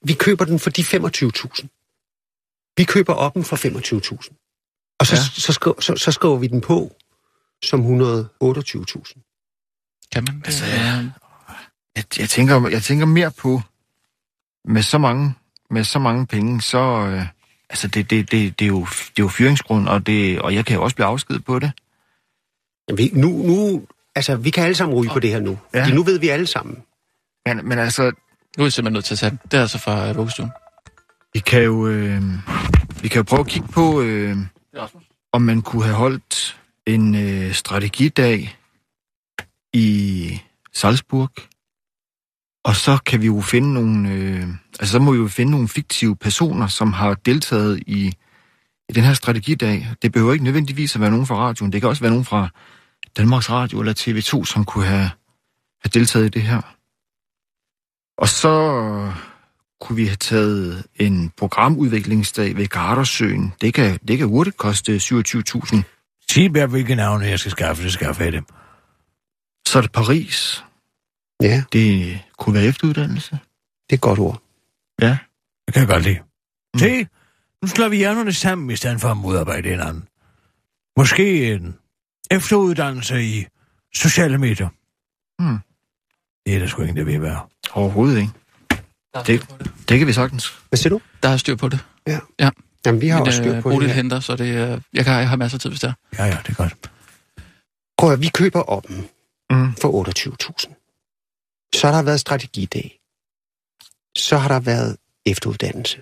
[0.06, 2.74] Vi køber den for de 25.000.
[2.78, 4.96] Vi køber oppen for 25.000.
[5.00, 5.22] Og så, Ja.
[5.42, 6.96] så, skriver, så, så skriver vi den på
[7.64, 7.88] som 128.000.
[10.12, 10.46] Kan man det?
[10.46, 11.10] Altså, ja.
[11.96, 13.62] Jeg, jeg, tænker, jeg tænker mere på,
[14.66, 15.34] med så mange,
[15.70, 16.78] med så mange penge, så...
[16.78, 17.26] Øh,
[17.70, 20.66] altså, det, det, det, det, er jo, det er jo fyringsgrund, og, det, og jeg
[20.66, 21.72] kan jo også blive afskedet på det.
[22.88, 23.86] Jamen, Vi, nu, nu,
[24.16, 25.60] altså, vi kan alle sammen ryge på det her nu.
[25.74, 25.84] Ja.
[25.84, 26.84] Fordi nu ved vi alle sammen.
[27.46, 28.04] Men, men altså,
[28.58, 29.38] Nu er jeg simpelthen nødt til at tage.
[29.52, 30.52] Det er altså fra øh, vuggestuen.
[31.34, 32.22] vi kan jo, øh,
[33.02, 34.38] vi kan jo prøve at kigge på, øh,
[35.32, 36.58] om man kunne have holdt
[36.88, 38.58] en øh, strategidag
[39.74, 40.42] i
[40.74, 41.32] Salzburg.
[42.64, 44.48] Og så kan vi jo finde nogle, øh,
[44.80, 48.14] altså så må vi jo finde nogle fiktive personer, som har deltaget i,
[48.90, 49.88] i den her strategidag.
[50.02, 51.72] Det behøver ikke nødvendigvis at være nogen fra radioen.
[51.72, 52.50] Det kan også være nogen fra
[53.18, 55.10] Danmarks Radio eller TV2, som kunne have,
[55.84, 56.62] have deltaget i det her.
[58.18, 58.54] Og så
[59.82, 63.54] kunne vi have taget en programudviklingsdag ved Gardersøen.
[63.62, 65.97] Det kan, det kan hurtigt koste 27.000.
[66.32, 68.46] Sig mig, hvilke navne jeg skal skaffe, det skaffer jeg dem.
[69.68, 70.64] Så er det Paris.
[71.42, 73.32] Ja, Det kunne være efteruddannelse.
[73.32, 73.40] det
[73.90, 74.42] er et godt ord.
[75.02, 75.18] Ja.
[75.66, 76.20] Det kan jeg godt lide.
[76.20, 76.26] Mm.
[76.74, 76.80] Mm.
[76.80, 77.08] Se,
[77.62, 80.08] nu slår vi hjernerne sammen i stedet for at modarbejde hinanden.
[80.98, 81.76] Måske en
[82.32, 83.46] efteruddannelse i
[83.96, 84.70] sociale medier.
[85.42, 85.60] Hmm.
[86.46, 87.48] Det er der sgu ingen, der vil være.
[87.72, 88.32] Overhovedet ikke.
[89.28, 89.50] Det-
[89.90, 90.00] det.
[90.00, 90.60] Kan vi sagtens.
[90.70, 91.02] Hvad siger du?
[91.24, 91.80] Der er styr på det.
[92.88, 95.06] Jamen, vi har Min, også styr øh, på Bodil det henter, så det, øh, jeg,
[95.06, 95.94] kan, jeg har masser af tid, hvis det er.
[96.18, 96.92] Ja, ja, det er godt.
[97.98, 99.10] Prøv at vi køber oppen
[99.52, 99.76] Mm.
[99.82, 101.72] for 28.000.
[101.76, 103.00] Så har der været strategidag.
[104.18, 106.02] Så har der været efteruddannelse.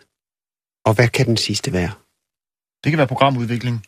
[0.86, 1.92] Og hvad kan den sidste være?
[2.84, 3.86] Det kan være programudvikling.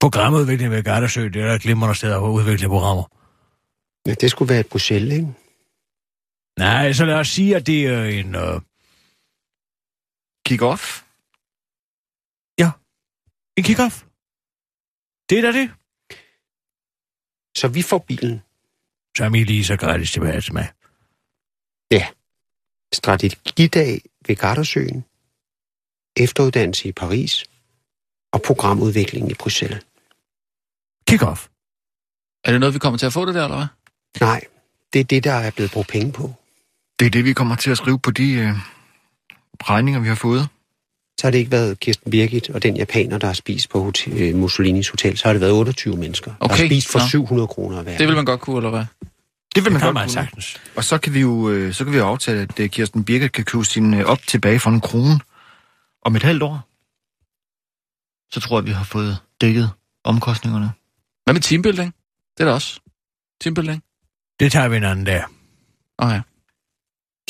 [0.00, 3.04] Programudvikling ved Gardersø, det er der et glimrende sted at udvikle programmer.
[4.06, 5.28] Ja, det skulle være et Bruxelles, ikke?
[6.58, 8.34] Nej, så lad os sige, at det er en...
[8.34, 8.60] Øh,
[10.48, 11.02] Kick-off.
[13.56, 14.04] En kick-off.
[15.28, 15.70] Det er da det.
[17.56, 18.42] Så vi får bilen.
[19.16, 20.68] Som I lige så gratis tilbage til mig.
[22.94, 25.04] Strategidag ved Gardersøen.
[26.16, 27.44] Efteruddannelse i Paris.
[28.32, 29.84] Og programudvikling i Bruxelles.
[31.10, 31.48] Kick-off.
[32.44, 33.66] Er det noget, vi kommer til at få det der, eller hvad?
[34.20, 34.40] Nej,
[34.92, 36.32] det er det, der er blevet brugt penge på.
[36.98, 38.54] Det er det, vi kommer til at skrive på de øh,
[39.62, 40.48] regninger, vi har fået.
[41.20, 44.12] Så har det ikke været Kirsten Birgit og den japaner, der har spist på hotel,
[44.22, 45.18] øh, Mussolinis hotel.
[45.18, 47.06] Så har det været 28 mennesker, der Okay, har spist for nå.
[47.06, 47.98] 700 kroner hver.
[47.98, 48.80] Det vil man godt kunne, eller hvad?
[48.80, 48.86] Det
[49.54, 50.12] vil Det man kan godt man kunne.
[50.12, 50.56] sagtens.
[50.76, 53.32] Og så kan vi jo øh, så kan vi jo aftale, at øh, Kirsten Birgit
[53.32, 55.20] kan købe sin op tilbage for en krone
[56.02, 56.60] om et halvt år.
[58.32, 59.70] Så tror jeg, vi har fået dækket
[60.04, 60.70] omkostningerne.
[61.24, 61.94] Hvad med teambuilding?
[62.38, 62.80] Det er der også.
[63.40, 63.82] Teambuilding?
[64.40, 65.22] Det tager vi en anden dag.
[65.98, 66.20] Åh oh, ja.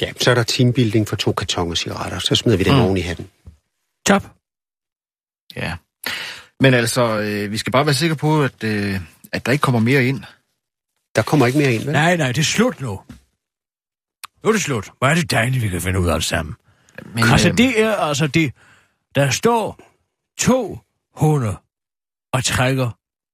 [0.00, 2.18] Ja, så er der teambuilding for to kartonger cigaretter.
[2.18, 2.80] Så smider vi den mm.
[2.80, 3.28] oven i hatten.
[4.06, 4.22] Top.
[5.56, 5.76] Ja.
[6.60, 9.00] Men altså, øh, vi skal bare være sikre på, at, øh,
[9.32, 10.24] at der ikke kommer mere ind.
[11.16, 11.92] Der kommer ikke mere ind, vel?
[11.92, 13.00] Nej, nej, det er slut nu.
[14.42, 14.90] Nu er det slut.
[14.98, 16.54] Hvor er det dejligt, vi kan finde ud af det sammen.
[17.14, 18.52] Men, altså, øh, det er altså det.
[19.14, 19.78] Der står
[20.38, 20.78] to
[21.14, 21.56] hunde
[22.32, 22.90] og trækker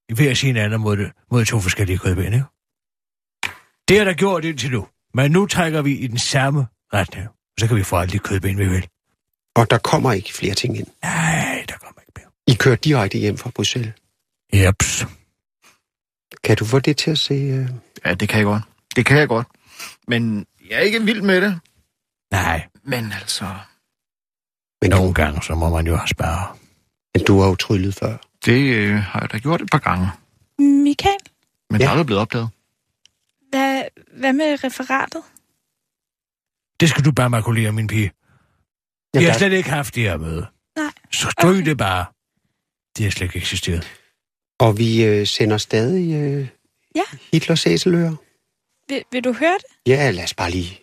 [0.09, 2.45] i hver sin anden mod, det, mod to forskellige kødben, ikke?
[3.87, 4.87] Det er der gjort indtil nu.
[5.13, 7.27] Men nu trækker vi i den samme retning.
[7.59, 8.87] Så kan vi få alle de kødben, vi vil.
[9.55, 10.87] Og der kommer ikke flere ting ind.
[11.03, 12.27] Nej, der kommer ikke mere.
[12.47, 13.93] I kører direkte hjem fra Bruxelles.
[14.53, 15.05] Jeps.
[16.43, 17.33] Kan du få det til at se...
[17.33, 17.69] Øh...
[18.05, 18.63] Ja, det kan jeg godt.
[18.95, 19.47] Det kan jeg godt.
[20.07, 21.59] Men jeg er ikke vild med det.
[22.31, 23.55] Nej, Men altså,
[24.81, 26.55] Men, nogle du, gange, så må man jo spare.
[27.15, 28.17] men du har jo tryllet før.
[28.45, 30.07] det øh, har jeg da gjort et par gange.
[30.59, 31.17] Michael,
[31.69, 31.83] Men Ja.
[31.83, 31.83] ja.
[31.83, 32.49] der er aldrig blevet opdaget.
[33.49, 33.83] hvad,
[34.19, 35.21] hvad med referatet?
[36.79, 38.11] Det skal du bare makulere, min pige.
[39.14, 40.46] Ja, Vi har der, slet ikke haft det her møde.
[40.76, 40.90] Nej.
[41.12, 41.64] Så stryg Okay.
[41.64, 42.04] det bare.
[42.96, 43.86] Det har slet ikke eksisteret.
[44.60, 46.48] og vi øh, sender stadig øh,
[46.94, 47.02] Ja.
[47.32, 48.14] Hitlers æseløer.
[48.88, 49.90] Vil, vil du høre det?
[49.92, 50.80] Ja, lad os bare lige...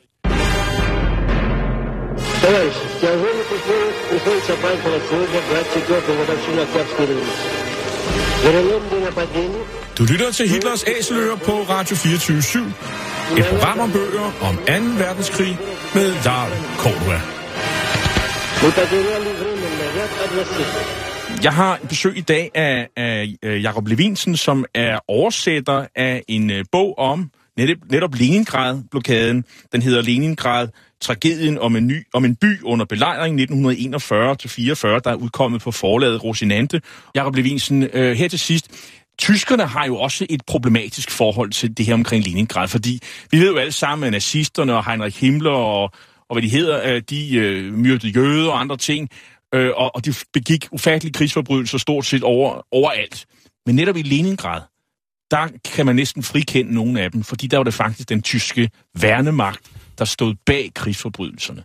[2.44, 7.50] Товарищи, в тяжелых условиях приходится праздновать сегодня 24-ю годовщину Октябрьской революции.
[8.44, 9.64] Переломные нападения
[9.98, 12.74] Du lytter til Hitlers Æseløer på Radio 24
[13.38, 14.64] Et program om bøger om 2.
[15.04, 15.58] verdenskrig
[15.96, 17.20] med Jarl Cordua.
[21.43, 26.51] Jeg har besøg i dag af, af øh, Jakob Levinsen, som er oversætter af en
[26.51, 29.45] øh, bog om netop, netop Leningrad-blokaden.
[29.73, 30.69] Den hedder Leningrad,
[31.01, 36.25] tragedien om en, ny, om en by under belejring 1941-44, der er udkommet på forlaget
[36.25, 36.81] Rosinante.
[37.15, 38.71] Jakob Levinsen, øh, her til sidst.
[39.19, 43.01] Tyskerne har jo også et problematisk forhold til det her omkring Leningrad, fordi
[43.31, 45.93] vi ved jo alle sammen, at nazisterne og Heinrich Himmler og,
[46.29, 49.09] og hvad de hedder, øh, de øh, myrdede jøder og andre ting,
[49.55, 53.27] øh, og, og de begik ufattelige krigsforbrydelser stort set over, overalt.
[53.67, 54.63] Men netop i Leningrad,
[55.31, 58.71] der kan man næsten frikende nogle af dem, fordi der var det faktisk den tyske
[59.01, 61.65] værnemagt, der stod bag krigsforbrydelserne.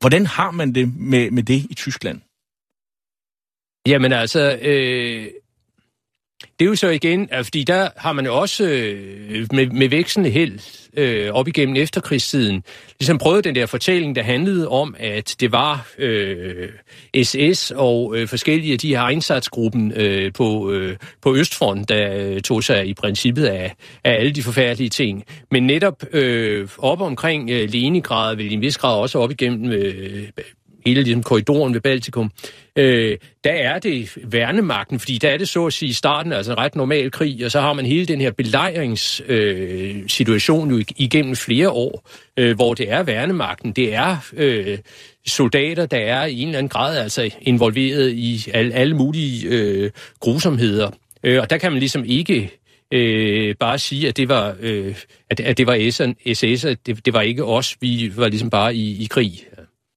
[0.00, 2.20] Hvordan har man det med, med det i Tyskland?
[3.86, 5.30] Jamen altså, øh,
[6.58, 10.30] det er jo så igen, fordi der har man jo også øh, med, med vækstende
[10.30, 10.58] held
[10.96, 12.62] øh, op igennem efterkrigstiden,
[13.00, 16.68] ligesom prøvet den der fortælling, der handlede om, at det var øh,
[17.22, 22.40] SS og øh, forskellige af de her indsatsgruppen øh, på, øh, på Østfront, der øh,
[22.40, 23.74] tog sig i princippet af,
[24.04, 25.24] af alle de forfærdelige ting.
[25.50, 29.72] Men netop øh, op omkring øh, Leningrad, vel i en vis grad også op igennem
[29.72, 30.28] øh,
[30.86, 35.48] hele ligesom, korridoren ved Baltikum, øh, øh, der er det værnemagten, fordi der er det
[35.48, 38.06] så at sige i starten, altså en ret normal krig, og så har man hele
[38.06, 43.94] den her belejringssituation øh, situation jo igennem flere år, øh, hvor det er værnemagten, det
[43.94, 44.78] er øh,
[45.26, 49.90] soldater, der er i en eller anden grad altså involveret i alle, alle mulige øh,
[50.20, 50.90] grusomheder.
[51.24, 52.50] Øh, og der kan man ligesom ikke
[52.92, 54.94] øh, bare sige, at det var, øh,
[55.30, 55.90] at, at det var
[56.34, 59.32] SS, at det, det var ikke os, vi var ligesom bare i, i krig.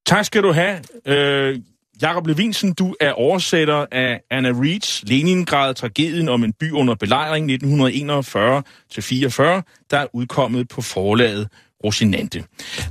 [0.06, 0.80] Tak skal du have.
[1.06, 1.60] Øh,
[2.02, 7.52] Jakob Levinsen, du er oversætter af Anna Reeds Leningrad, tragedien om en by under belejring
[7.52, 7.56] 1941-44,
[9.92, 11.48] der er udkommet på forlaget
[11.84, 12.44] Rosinante.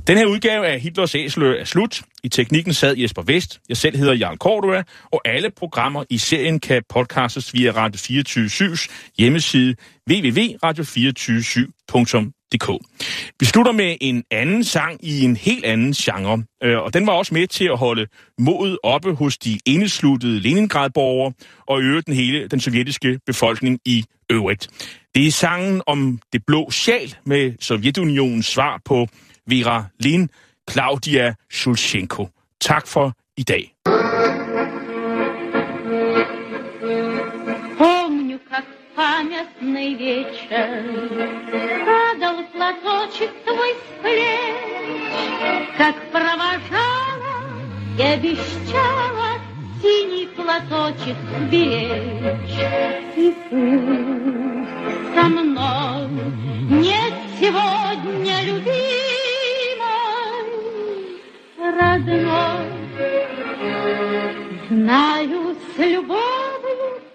[0.07, 2.01] Den her udgave af Hitlers Æsler er slut.
[2.23, 3.59] I teknikken sad Jesper Vest.
[3.69, 8.77] Jeg selv hedder Jarl Cordua, og alle programmer i serien kan podcastes via Radio 24
[9.17, 9.75] hjemmeside
[10.09, 12.36] www.radio247.dk.
[13.39, 17.13] Vi slutter med en anden sang i en helt anden genre, øh, og den var
[17.13, 18.07] også med til at holde
[18.39, 21.33] modet oppe hos de indesluttede Leningrad-borgere
[21.67, 24.67] og øge øvrigt den hele den sovjetiske befolkning i øvrigt.
[25.15, 29.07] Det er sangen om det blå sjal med Sovjetunionens svar på
[29.47, 30.29] Vera Lin,
[30.71, 32.27] Claudia Shulchenko.
[32.61, 33.73] Tak for i dag.
[39.07, 40.83] Памятный вечер
[41.85, 44.55] Падал платочек твой с плеч,
[45.77, 47.37] Как провожала
[47.97, 49.39] и обещала
[49.81, 51.15] Синий платочек
[51.49, 52.59] беречь.
[53.15, 56.09] И пусть со мной
[56.69, 58.87] нет сегодня любимой,
[61.57, 62.65] Родной,
[64.69, 66.56] Знаю, с любовью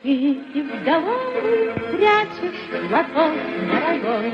[0.03, 3.33] ты вдовой прячешь платок
[3.71, 4.33] дорогой.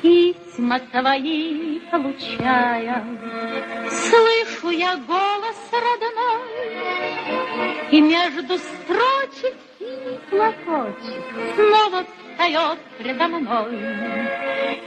[0.00, 3.04] Письма твои получая,
[3.90, 6.42] слышу я голос родной,
[7.90, 11.24] и между строчек и платочек
[11.56, 13.78] снова встает предо мной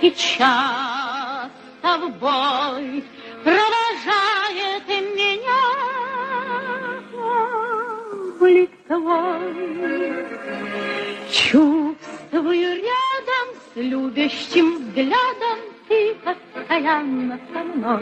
[0.01, 3.03] И часто в бой
[3.43, 5.81] провожает меня
[8.39, 10.25] блик твой.
[11.31, 18.01] Чувствую рядом с любящим взглядом Ты постоянно со мной.